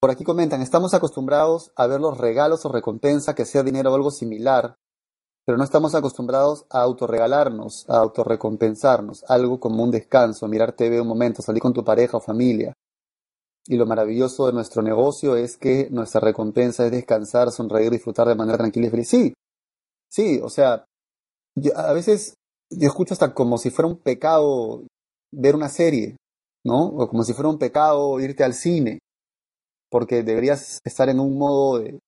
Por 0.00 0.10
aquí 0.10 0.24
comentan, 0.24 0.60
estamos 0.60 0.92
acostumbrados 0.92 1.72
a 1.76 1.86
ver 1.86 2.00
los 2.00 2.18
regalos 2.18 2.64
o 2.66 2.68
recompensa, 2.68 3.34
que 3.34 3.46
sea 3.46 3.62
dinero 3.62 3.92
o 3.92 3.94
algo 3.94 4.10
similar, 4.10 4.74
pero 5.46 5.56
no 5.56 5.64
estamos 5.64 5.94
acostumbrados 5.94 6.66
a 6.70 6.80
autorregalarnos, 6.82 7.88
a 7.88 7.98
autorrecompensarnos, 7.98 9.24
algo 9.28 9.60
como 9.60 9.82
un 9.82 9.90
descanso, 9.90 10.48
mirar 10.48 10.72
TV 10.72 11.00
un 11.00 11.08
momento, 11.08 11.42
salir 11.42 11.62
con 11.62 11.72
tu 11.72 11.84
pareja 11.84 12.16
o 12.16 12.20
familia. 12.20 12.74
Y 13.66 13.76
lo 13.76 13.86
maravilloso 13.86 14.46
de 14.46 14.52
nuestro 14.52 14.82
negocio 14.82 15.36
es 15.36 15.56
que 15.56 15.88
nuestra 15.90 16.20
recompensa 16.20 16.84
es 16.84 16.92
descansar, 16.92 17.50
sonreír, 17.50 17.90
disfrutar 17.90 18.28
de 18.28 18.34
manera 18.34 18.58
tranquila 18.58 18.88
y 18.88 18.90
feliz. 18.90 19.08
Sí, 19.08 19.34
sí, 20.10 20.40
o 20.42 20.50
sea, 20.50 20.84
a 21.74 21.92
veces 21.92 22.34
yo 22.70 22.88
escucho 22.88 23.14
hasta 23.14 23.34
como 23.34 23.58
si 23.58 23.70
fuera 23.70 23.88
un 23.88 23.98
pecado 23.98 24.86
ver 25.32 25.54
una 25.54 25.68
serie, 25.68 26.16
¿no? 26.64 26.86
O 26.86 27.08
como 27.08 27.22
si 27.22 27.32
fuera 27.32 27.48
un 27.48 27.58
pecado 27.58 28.20
irte 28.20 28.44
al 28.44 28.54
cine, 28.54 28.98
porque 29.90 30.22
deberías 30.22 30.80
estar 30.84 31.08
en 31.08 31.20
un 31.20 31.38
modo 31.38 31.78
de 31.78 31.98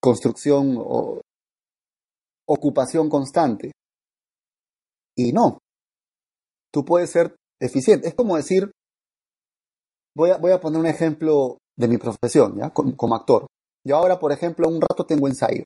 construcción 0.00 0.76
o 0.78 1.20
ocupación 2.46 3.08
constante. 3.08 3.72
Y 5.16 5.32
no, 5.32 5.58
tú 6.72 6.84
puedes 6.84 7.10
ser 7.10 7.34
eficiente. 7.60 8.08
Es 8.08 8.14
como 8.14 8.36
decir, 8.36 8.70
Voy 10.14 10.30
a, 10.30 10.36
voy 10.36 10.52
a 10.52 10.60
poner 10.60 10.78
un 10.80 10.86
ejemplo 10.86 11.58
de 11.76 11.88
mi 11.88 11.96
profesión, 11.96 12.56
¿ya? 12.56 12.70
Como, 12.70 13.14
actor. 13.14 13.46
Yo 13.84 13.96
ahora, 13.96 14.18
por 14.18 14.32
ejemplo, 14.32 14.68
un 14.68 14.80
rato 14.80 15.06
tengo 15.06 15.26
ensayo. 15.26 15.64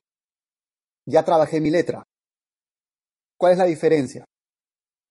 Ya 1.05 1.23
trabajé 1.23 1.59
mi 1.59 1.69
letra. 1.69 2.03
¿Cuál 3.39 3.53
es 3.53 3.57
la 3.57 3.65
diferencia? 3.65 4.25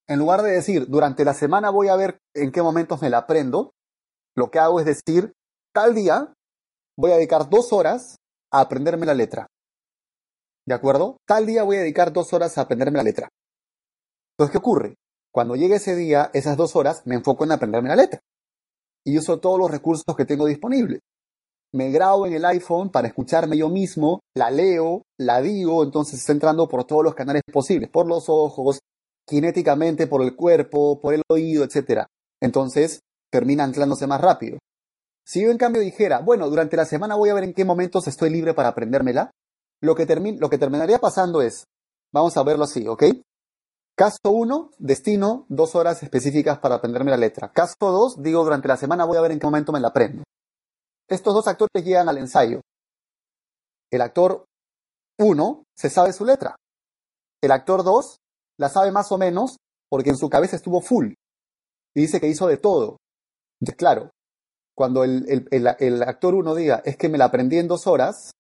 En 0.09 0.19
lugar 0.19 0.43
de 0.43 0.53
decir, 0.53 0.87
durante 0.89 1.25
la 1.25 1.35
semana 1.35 1.71
voy 1.71 1.89
a 1.89 1.97
ver 1.97 2.19
en 2.35 2.53
qué 2.53 2.63
momentos 2.63 3.03
me 3.03 3.11
la 3.11 3.19
aprendo, 3.19 3.73
lo 4.37 4.51
que 4.51 4.59
hago 4.59 4.81
es 4.81 4.87
decir, 4.87 5.33
tal 5.73 5.95
día 5.95 6.33
voy 6.97 7.13
a 7.13 7.17
dedicar 7.17 7.49
dos 7.49 7.73
horas 7.73 8.17
a 8.53 8.61
aprenderme 8.61 9.07
la 9.07 9.15
letra. 9.15 9.47
¿De 10.67 10.75
acuerdo? 10.75 11.19
Tal 11.27 11.47
día 11.47 11.63
voy 11.63 11.77
a 11.77 11.81
dedicar 11.81 12.13
dos 12.13 12.33
horas 12.33 12.57
a 12.59 12.63
aprenderme 12.63 12.99
la 12.99 13.05
letra. 13.05 13.29
Entonces, 14.33 14.53
¿qué 14.53 14.59
ocurre? 14.59 14.95
Cuando 15.33 15.55
llegue 15.55 15.77
ese 15.77 15.95
día, 15.95 16.31
esas 16.35 16.57
dos 16.57 16.77
horas, 16.77 17.03
me 17.07 17.15
enfoco 17.15 17.45
en 17.45 17.53
aprenderme 17.53 17.89
la 17.89 17.97
letra 17.97 18.21
y 19.05 19.17
uso 19.17 19.39
todos 19.39 19.59
los 19.59 19.71
recursos 19.71 20.17
que 20.17 20.25
tengo 20.25 20.47
disponibles. 20.47 21.01
Me 21.77 21.91
grabo 21.91 22.27
en 22.27 22.33
el 22.33 22.45
iPhone 22.47 22.89
para 22.89 23.07
escucharme 23.07 23.59
yo 23.59 23.69
mismo, 23.69 24.21
la 24.35 24.51
leo, 24.51 25.03
la 25.19 25.43
digo, 25.43 25.85
entonces 25.85 26.21
está 26.21 26.33
entrando 26.33 26.67
por 26.67 26.85
todos 26.85 27.05
los 27.05 27.15
canales 27.15 27.43
posibles, 27.53 27.91
por 27.91 28.07
los 28.07 28.31
ojos, 28.31 28.81
cinéticamente 29.29 30.07
por 30.07 30.23
el 30.23 30.35
cuerpo, 30.35 30.99
por 30.99 31.13
el 31.13 31.21
oído, 31.29 31.65
etc. 31.65 32.07
Entonces 32.41 33.01
termina 33.31 33.65
anclándose 33.65 34.07
más 34.07 34.23
rápido. 34.23 34.57
Si 35.23 35.43
yo 35.43 35.51
en 35.51 35.59
cambio 35.59 35.83
dijera, 35.83 36.21
bueno, 36.21 36.49
durante 36.49 36.79
la 36.79 36.87
semana 36.87 37.15
voy 37.15 37.29
a 37.29 37.35
ver 37.35 37.45
en 37.45 37.53
qué 37.53 37.67
momentos 37.67 38.09
estoy 38.09 38.31
libre 38.31 38.55
para 38.55 38.71
aprendérmela, 38.71 39.31
lo 39.83 39.95
que, 39.95 40.07
lo 40.39 40.49
que 40.49 40.57
terminaría 40.57 40.99
pasando 40.99 41.43
es, 41.43 41.65
vamos 42.11 42.39
a 42.39 42.43
verlo 42.43 42.65
así, 42.65 42.89
¿ok? 42.89 43.05
Caso 43.95 44.31
1, 44.31 44.71
destino, 44.79 45.45
dos 45.51 45.75
horas 45.75 46.03
específicas 46.03 46.59
para 46.59 46.77
aprenderme 46.77 47.11
la 47.11 47.19
letra. 47.19 47.53
Caso 47.53 47.77
2, 47.79 48.23
digo, 48.23 48.43
durante 48.45 48.67
la 48.67 48.79
semana 48.79 49.05
voy 49.05 49.19
a 49.19 49.21
ver 49.21 49.33
en 49.33 49.39
qué 49.39 49.47
momento 49.47 49.73
me 49.73 49.81
la 49.81 49.89
aprendo. 49.89 50.23
Estos 51.09 51.35
dos 51.35 51.47
actores 51.47 51.85
llegan 51.85 52.09
al 52.09 52.19
ensayo. 52.19 52.61
El 53.91 54.01
actor 54.01 54.45
1 55.19 55.63
se 55.77 55.91
sabe 55.91 56.13
su 56.13 56.25
letra. 56.25 56.57
El 57.43 57.53
actor 57.53 57.85
2 57.85 58.17
la 58.59 58.69
sabe 58.69 58.91
más 58.91 59.13
o 59.13 59.19
menos 59.19 59.57
porque 59.89 60.11
en 60.11 60.17
su 60.17 60.29
cabeza 60.29 60.57
estuvo 60.57 60.81
full. 60.81 61.13
Y 61.95 62.01
dice 62.01 62.21
que 62.21 62.29
hizo 62.29 62.49
de 62.49 62.57
todo. 62.57 62.97
Entonces, 63.61 63.77
claro, 63.77 64.11
cuando 64.77 65.05
el, 65.05 66.03
actor 66.07 66.35
1 66.35 66.55
diga, 66.55 66.83
es 66.85 66.97
que 66.97 67.09
me 67.09 67.19
la 67.19 67.27
aprendí 67.27 67.59
en 67.59 67.69
dos 67.69 67.87
horas, 67.87 68.33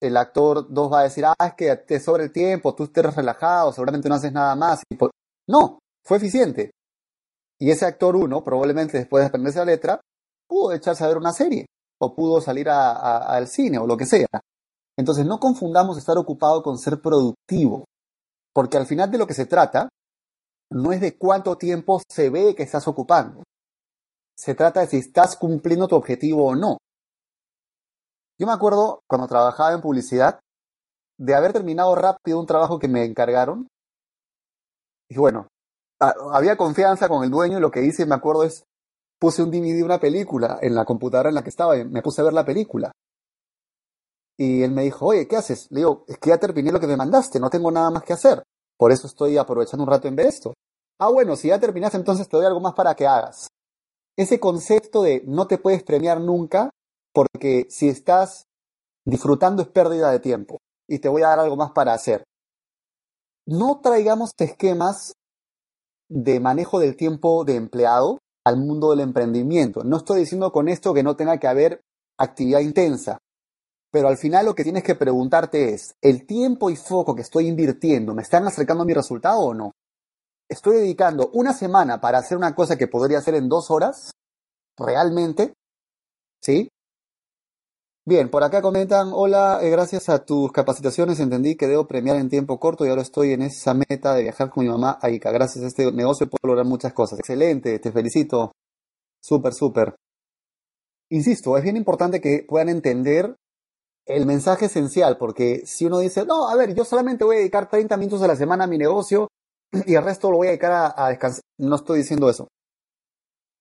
el 0.00 0.16
actor 0.16 0.66
2 0.72 0.92
va 0.92 1.00
a 1.00 1.04
decir, 1.04 1.24
ah, 1.24 1.34
es 1.46 1.54
que 1.54 1.76
te 1.76 2.00
sobra 2.00 2.24
el 2.24 2.32
tiempo, 2.32 2.74
tú 2.74 2.84
estés 2.84 3.14
relajado, 3.14 3.72
seguramente 3.72 4.08
no 4.08 4.16
haces 4.16 4.32
nada 4.32 4.56
más. 4.56 4.82
No, 5.48 5.78
fue 6.04 6.16
eficiente. 6.16 6.70
Y 7.60 7.70
ese 7.70 7.86
actor 7.86 8.16
1, 8.16 8.42
probablemente 8.44 8.98
después 8.98 9.22
de 9.22 9.28
aprenderse 9.28 9.58
la 9.58 9.64
letra, 9.66 10.00
pudo 10.48 10.72
echarse 10.72 11.04
a 11.04 11.08
ver 11.08 11.18
una 11.18 11.32
serie, 11.32 11.66
o 12.00 12.14
pudo 12.14 12.40
salir 12.40 12.68
al 12.68 13.48
cine, 13.48 13.78
o 13.78 13.86
lo 13.86 13.96
que 13.96 14.06
sea. 14.06 14.26
Entonces 14.96 15.26
no 15.26 15.38
confundamos 15.38 15.98
estar 15.98 16.16
ocupado 16.18 16.62
con 16.62 16.78
ser 16.78 17.00
productivo, 17.00 17.84
porque 18.52 18.76
al 18.76 18.86
final 18.86 19.10
de 19.10 19.18
lo 19.18 19.26
que 19.26 19.34
se 19.34 19.46
trata 19.46 19.88
no 20.70 20.92
es 20.92 21.00
de 21.00 21.16
cuánto 21.16 21.56
tiempo 21.56 22.00
se 22.08 22.30
ve 22.30 22.54
que 22.54 22.62
estás 22.62 22.86
ocupando. 22.88 23.42
Se 24.36 24.54
trata 24.54 24.80
de 24.80 24.86
si 24.86 24.98
estás 24.98 25.36
cumpliendo 25.36 25.88
tu 25.88 25.96
objetivo 25.96 26.46
o 26.46 26.54
no. 26.54 26.78
Yo 28.38 28.46
me 28.46 28.52
acuerdo 28.52 29.00
cuando 29.08 29.26
trabajaba 29.26 29.72
en 29.72 29.80
publicidad 29.80 30.38
de 31.18 31.34
haber 31.34 31.52
terminado 31.52 31.94
rápido 31.96 32.38
un 32.38 32.46
trabajo 32.46 32.78
que 32.78 32.86
me 32.86 33.04
encargaron. 33.04 33.66
Y 35.08 35.16
bueno, 35.16 35.48
había 35.98 36.56
confianza 36.56 37.08
con 37.08 37.24
el 37.24 37.30
dueño 37.30 37.58
y 37.58 37.60
lo 37.60 37.70
que 37.70 37.84
hice, 37.84 38.06
me 38.06 38.14
acuerdo, 38.14 38.44
es 38.44 38.62
puse 39.18 39.42
un 39.42 39.50
DVD 39.50 39.82
una 39.82 39.98
película 39.98 40.58
en 40.62 40.74
la 40.74 40.84
computadora 40.84 41.28
en 41.28 41.34
la 41.34 41.42
que 41.42 41.50
estaba 41.50 41.76
y 41.76 41.84
me 41.84 42.02
puse 42.02 42.20
a 42.20 42.24
ver 42.24 42.32
la 42.32 42.44
película. 42.44 42.92
Y 44.36 44.62
él 44.62 44.70
me 44.70 44.84
dijo, 44.84 45.06
oye, 45.06 45.26
¿qué 45.26 45.36
haces? 45.36 45.66
Le 45.70 45.80
digo, 45.80 46.04
es 46.06 46.18
que 46.18 46.30
ya 46.30 46.38
terminé 46.38 46.70
lo 46.70 46.78
que 46.78 46.86
me 46.86 46.96
mandaste, 46.96 47.40
no 47.40 47.50
tengo 47.50 47.70
nada 47.72 47.90
más 47.90 48.04
que 48.04 48.12
hacer. 48.12 48.42
Por 48.76 48.92
eso 48.92 49.08
estoy 49.08 49.36
aprovechando 49.36 49.82
un 49.82 49.90
rato 49.90 50.06
en 50.06 50.14
ver 50.14 50.26
esto. 50.26 50.54
Ah, 51.00 51.10
bueno, 51.10 51.34
si 51.34 51.48
ya 51.48 51.58
terminaste, 51.58 51.96
entonces 51.96 52.28
te 52.28 52.36
doy 52.36 52.46
algo 52.46 52.60
más 52.60 52.74
para 52.74 52.94
que 52.94 53.06
hagas. 53.06 53.48
Ese 54.16 54.38
concepto 54.38 55.02
de 55.02 55.22
no 55.26 55.46
te 55.46 55.58
puedes 55.58 55.82
premiar 55.82 56.20
nunca 56.20 56.70
porque 57.12 57.66
si 57.68 57.88
estás 57.88 58.44
disfrutando 59.04 59.62
es 59.62 59.68
pérdida 59.68 60.10
de 60.10 60.20
tiempo 60.20 60.58
y 60.88 61.00
te 61.00 61.08
voy 61.08 61.22
a 61.22 61.28
dar 61.28 61.40
algo 61.40 61.56
más 61.56 61.72
para 61.72 61.92
hacer. 61.92 62.22
No 63.46 63.80
traigamos 63.80 64.30
esquemas 64.38 65.14
de 66.08 66.40
manejo 66.40 66.78
del 66.78 66.96
tiempo 66.96 67.44
de 67.44 67.56
empleado 67.56 68.18
al 68.48 68.56
mundo 68.56 68.90
del 68.90 69.00
emprendimiento. 69.00 69.84
No 69.84 69.98
estoy 69.98 70.20
diciendo 70.20 70.50
con 70.50 70.68
esto 70.68 70.94
que 70.94 71.02
no 71.02 71.16
tenga 71.16 71.38
que 71.38 71.46
haber 71.46 71.82
actividad 72.18 72.60
intensa, 72.60 73.18
pero 73.90 74.08
al 74.08 74.16
final 74.16 74.46
lo 74.46 74.54
que 74.54 74.64
tienes 74.64 74.82
que 74.82 74.94
preguntarte 74.94 75.74
es, 75.74 75.94
¿el 76.00 76.26
tiempo 76.26 76.70
y 76.70 76.76
foco 76.76 77.14
que 77.14 77.22
estoy 77.22 77.46
invirtiendo 77.46 78.14
me 78.14 78.22
están 78.22 78.46
acercando 78.46 78.82
a 78.82 78.86
mi 78.86 78.94
resultado 78.94 79.40
o 79.40 79.54
no? 79.54 79.72
¿Estoy 80.48 80.78
dedicando 80.78 81.30
una 81.34 81.52
semana 81.52 82.00
para 82.00 82.18
hacer 82.18 82.38
una 82.38 82.54
cosa 82.54 82.76
que 82.76 82.88
podría 82.88 83.18
hacer 83.18 83.34
en 83.34 83.50
dos 83.50 83.70
horas? 83.70 84.12
¿Realmente? 84.78 85.52
¿Sí? 86.42 86.70
Bien, 88.08 88.30
por 88.30 88.42
acá 88.42 88.62
comentan, 88.62 89.10
hola, 89.12 89.58
eh, 89.60 89.68
gracias 89.68 90.08
a 90.08 90.24
tus 90.24 90.50
capacitaciones 90.50 91.20
entendí 91.20 91.56
que 91.56 91.66
debo 91.66 91.86
premiar 91.86 92.16
en 92.16 92.30
tiempo 92.30 92.58
corto 92.58 92.86
y 92.86 92.88
ahora 92.88 93.02
estoy 93.02 93.34
en 93.34 93.42
esa 93.42 93.74
meta 93.74 94.14
de 94.14 94.22
viajar 94.22 94.48
con 94.48 94.64
mi 94.64 94.70
mamá 94.70 94.98
a 95.02 95.10
Ica. 95.10 95.30
Gracias 95.30 95.62
a 95.62 95.66
este 95.66 95.92
negocio 95.92 96.26
puedo 96.26 96.54
lograr 96.54 96.64
muchas 96.64 96.94
cosas. 96.94 97.18
Excelente, 97.18 97.78
te 97.78 97.92
felicito. 97.92 98.52
Súper, 99.20 99.52
súper. 99.52 99.94
Insisto, 101.10 101.58
es 101.58 101.62
bien 101.62 101.76
importante 101.76 102.18
que 102.18 102.46
puedan 102.48 102.70
entender 102.70 103.36
el 104.06 104.24
mensaje 104.24 104.64
esencial, 104.64 105.18
porque 105.18 105.66
si 105.66 105.84
uno 105.84 105.98
dice, 105.98 106.24
no, 106.24 106.48
a 106.48 106.56
ver, 106.56 106.74
yo 106.74 106.86
solamente 106.86 107.24
voy 107.24 107.36
a 107.36 107.38
dedicar 107.40 107.68
30 107.68 107.94
minutos 107.98 108.22
a 108.22 108.26
la 108.26 108.36
semana 108.36 108.64
a 108.64 108.68
mi 108.68 108.78
negocio 108.78 109.28
y 109.86 109.96
el 109.96 110.02
resto 110.02 110.30
lo 110.30 110.38
voy 110.38 110.46
a 110.46 110.52
dedicar 110.52 110.72
a, 110.72 110.94
a 110.96 111.10
descansar, 111.10 111.42
no 111.58 111.76
estoy 111.76 111.98
diciendo 111.98 112.30
eso. 112.30 112.48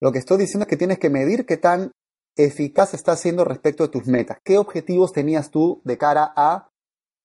Lo 0.02 0.14
que 0.14 0.20
estoy 0.20 0.38
diciendo 0.38 0.64
es 0.64 0.70
que 0.70 0.78
tienes 0.78 1.00
que 1.00 1.10
medir 1.10 1.46
qué 1.46 1.58
tan 1.58 1.92
eficaz 2.38 2.94
estás 2.94 3.20
siendo 3.20 3.44
respecto 3.44 3.84
de 3.84 3.90
tus 3.90 4.08
metas? 4.08 4.38
¿Qué 4.44 4.58
objetivos 4.58 5.12
tenías 5.12 5.52
tú 5.52 5.82
de 5.84 5.98
cara 5.98 6.32
a 6.36 6.70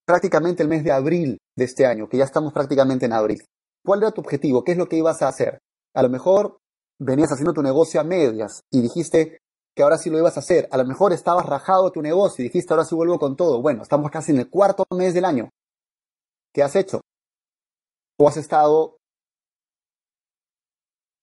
prácticamente 0.07 0.63
el 0.63 0.69
mes 0.69 0.85
de 0.85 0.93
abril 0.93 1.39
de 1.57 1.65
este 1.65 1.87
año, 1.87 2.09
que 2.09 2.17
ya 2.17 2.25
estamos 2.25 2.53
prácticamente 2.53 3.07
en 3.07 3.13
abril? 3.13 3.43
¿Cuál 3.85 4.03
era 4.03 4.13
tu 4.13 4.21
objetivo? 4.21 4.65
¿Qué 4.65 4.73
es 4.73 4.79
lo 4.79 4.89
que 4.89 4.97
ibas 4.97 5.23
a 5.23 5.29
hacer? 5.29 5.61
A 5.95 6.03
lo 6.03 6.09
mejor 6.09 6.59
venías 6.99 7.33
haciendo 7.33 7.53
tu 7.53 7.63
negocio 7.63 8.01
a 8.01 8.05
medias 8.05 8.63
y 8.71 8.81
dijiste 8.81 9.39
que 9.75 9.83
ahora 9.83 9.99
sí 9.99 10.11
lo 10.11 10.19
ibas 10.19 10.37
a 10.37 10.41
hacer. 10.41 10.69
A 10.71 10.77
lo 10.77 10.85
mejor 10.85 11.13
estabas 11.13 11.47
rajado 11.47 11.91
tu 11.91 12.03
negocio 12.03 12.43
y 12.43 12.49
dijiste 12.49 12.73
ahora 12.73 12.85
sí 12.85 12.95
vuelvo 12.95 13.19
con 13.19 13.37
todo. 13.37 13.61
Bueno, 13.61 13.83
estamos 13.83 14.11
casi 14.11 14.33
en 14.33 14.39
el 14.39 14.51
cuarto 14.51 14.85
mes 14.95 15.15
del 15.15 15.25
año. 15.25 15.49
¿Qué 16.53 16.63
has 16.63 16.77
hecho? 16.77 17.01
¿O 18.19 18.29
has 18.29 18.37
estado 18.37 18.97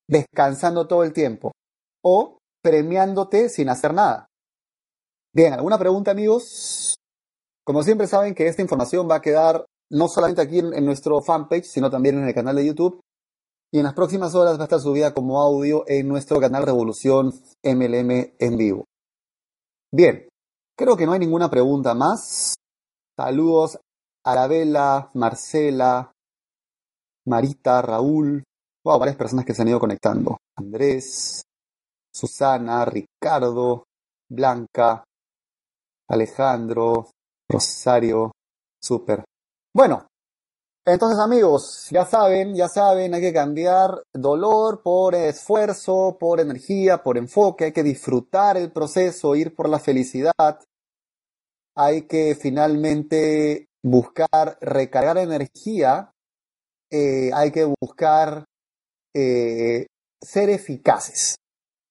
descansando 0.07 0.87
todo 0.87 1.03
el 1.03 1.13
tiempo 1.13 1.51
o 2.03 2.38
premiándote 2.61 3.49
sin 3.49 3.69
hacer 3.69 3.93
nada. 3.93 4.27
Bien, 5.33 5.53
¿alguna 5.53 5.77
pregunta 5.77 6.11
amigos? 6.11 6.95
Como 7.63 7.83
siempre 7.83 8.07
saben 8.07 8.33
que 8.33 8.47
esta 8.47 8.61
información 8.61 9.07
va 9.09 9.15
a 9.15 9.21
quedar 9.21 9.65
no 9.91 10.07
solamente 10.07 10.41
aquí 10.41 10.59
en, 10.59 10.85
nuestro 10.85 11.21
fanpage, 11.21 11.65
sino 11.65 11.89
también 11.89 12.17
en 12.17 12.27
el 12.27 12.33
canal 12.33 12.55
de 12.55 12.65
YouTube. 12.65 13.01
Y 13.71 13.77
en 13.77 13.83
las 13.83 13.93
próximas 13.93 14.33
horas 14.33 14.57
va 14.57 14.61
a 14.61 14.63
estar 14.63 14.79
subida 14.79 15.13
como 15.13 15.39
audio 15.39 15.83
en 15.87 16.07
nuestro 16.07 16.39
canal 16.39 16.65
Revolución 16.65 17.31
MLM 17.63 18.33
en 18.39 18.57
vivo. 18.57 18.85
Bien, 19.91 20.27
creo 20.75 20.97
que 20.97 21.05
no 21.05 21.13
hay 21.13 21.19
ninguna 21.19 21.49
pregunta 21.49 21.93
más. 21.93 22.55
Saludos 23.15 23.77
a 24.23 24.31
Arabella, 24.31 25.09
Marcela, 25.13 26.11
Marita, 27.25 27.81
Raúl. 27.81 28.43
Wow, 28.83 28.97
varias 28.97 29.17
personas 29.17 29.45
que 29.45 29.53
se 29.53 29.61
han 29.61 29.67
ido 29.67 29.79
conectando. 29.79 30.37
Andrés, 30.57 31.43
Susana, 32.19 32.83
Ricardo, 32.83 33.85
Blanca, 34.29 35.03
Alejandro, 36.09 37.07
Rosario, 37.49 38.31
súper. 38.81 39.23
Bueno, 39.73 40.05
entonces 40.85 41.19
amigos, 41.19 41.87
ya 41.91 42.05
saben, 42.05 42.55
ya 42.55 42.67
saben, 42.67 43.13
hay 43.13 43.21
que 43.21 43.31
cambiar 43.31 44.03
dolor 44.13 44.81
por 44.83 45.15
esfuerzo, 45.15 46.17
por 46.19 46.41
energía, 46.41 47.01
por 47.03 47.17
enfoque, 47.17 47.65
hay 47.65 47.71
que 47.71 47.83
disfrutar 47.83 48.57
el 48.57 48.71
proceso, 48.73 49.35
ir 49.35 49.55
por 49.55 49.69
la 49.69 49.79
felicidad, 49.79 50.59
hay 51.75 52.01
que 52.01 52.35
finalmente 52.35 53.67
buscar 53.81 54.57
recargar 54.59 55.17
energía, 55.19 56.11
eh, 56.91 57.31
hay 57.33 57.51
que 57.51 57.65
buscar 57.79 58.43
eh, 59.15 59.85
ser 60.21 60.49
eficaces 60.49 61.35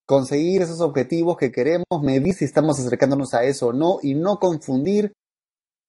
conseguir 0.08 0.62
esos 0.62 0.80
objetivos 0.80 1.36
que 1.36 1.52
queremos, 1.52 1.84
medir 2.02 2.32
si 2.32 2.46
estamos 2.46 2.80
acercándonos 2.80 3.34
a 3.34 3.44
eso 3.44 3.68
o 3.68 3.72
no 3.74 3.98
y 4.02 4.14
no 4.14 4.38
confundir 4.38 5.12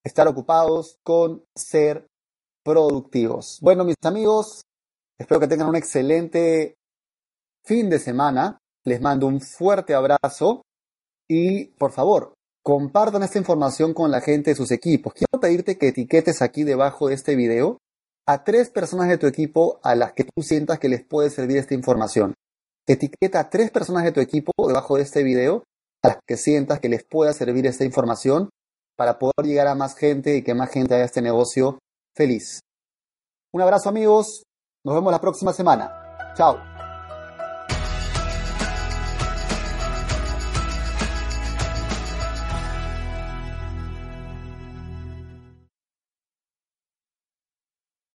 estar 0.03 0.27
ocupados 0.27 0.97
con 1.03 1.45
ser 1.55 2.05
productivos. 2.63 3.60
Bueno, 3.62 3.86
mis 3.86 3.95
amigos, 4.03 4.63
espero 5.17 5.39
que 5.39 5.47
tengan 5.47 5.69
un 5.69 5.77
excelente 5.77 6.75
fin 7.63 7.89
de 7.89 7.97
semana. 7.97 8.58
Les 8.86 8.99
mando 8.99 9.25
un 9.25 9.39
fuerte 9.39 9.93
abrazo 9.93 10.63
y 11.29 11.65
por 11.77 11.91
favor, 11.91 12.34
compartan 12.62 13.23
esta 13.23 13.38
información 13.38 13.93
con 13.93 14.12
la 14.12 14.19
gente 14.19 14.51
de 14.51 14.55
sus 14.55 14.71
equipos. 14.71 15.13
Quiero 15.13 15.39
pedirte 15.39 15.77
que 15.77 15.89
etiquetes 15.89 16.41
aquí 16.41 16.63
debajo 16.63 17.08
de 17.08 17.15
este 17.15 17.38
video 17.38 17.77
a 18.27 18.43
tres 18.43 18.69
personas 18.69 19.08
de 19.08 19.17
tu 19.17 19.27
equipo 19.27 19.79
a 19.82 19.95
las 19.95 20.12
que 20.12 20.25
tú 20.25 20.43
sientas 20.43 20.77
que 20.77 20.89
les 20.89 21.05
puede 21.05 21.29
servir 21.29 21.58
esta 21.58 21.73
información. 21.73 22.34
Etiqueta 22.89 23.39
a 23.39 23.49
tres 23.52 23.69
personas 23.69 24.04
de 24.04 24.12
tu 24.12 24.19
equipo 24.19 24.52
debajo 24.65 24.95
de 24.95 25.04
este 25.04 25.21
video 25.21 25.63
a 26.02 26.08
las 26.08 26.17
que 26.28 26.38
sientas 26.38 26.80
que 26.80 26.89
les 26.89 27.06
pueda 27.06 27.34
servir 27.34 27.67
esta 27.67 27.86
información 27.86 28.49
para 28.97 29.19
poder 29.19 29.45
llegar 29.45 29.67
a 29.67 29.75
más 29.75 29.95
gente 29.95 30.36
y 30.36 30.43
que 30.43 30.56
más 30.56 30.71
gente 30.71 30.95
haga 30.95 31.06
este 31.06 31.21
negocio 31.21 31.78
feliz. 32.15 32.62
Un 33.54 33.62
abrazo 33.62 33.89
amigos, 33.89 34.41
nos 34.84 34.95
vemos 34.95 35.12
la 35.12 35.21
próxima 35.21 35.54
semana. 35.54 36.34
Chao. 36.36 36.78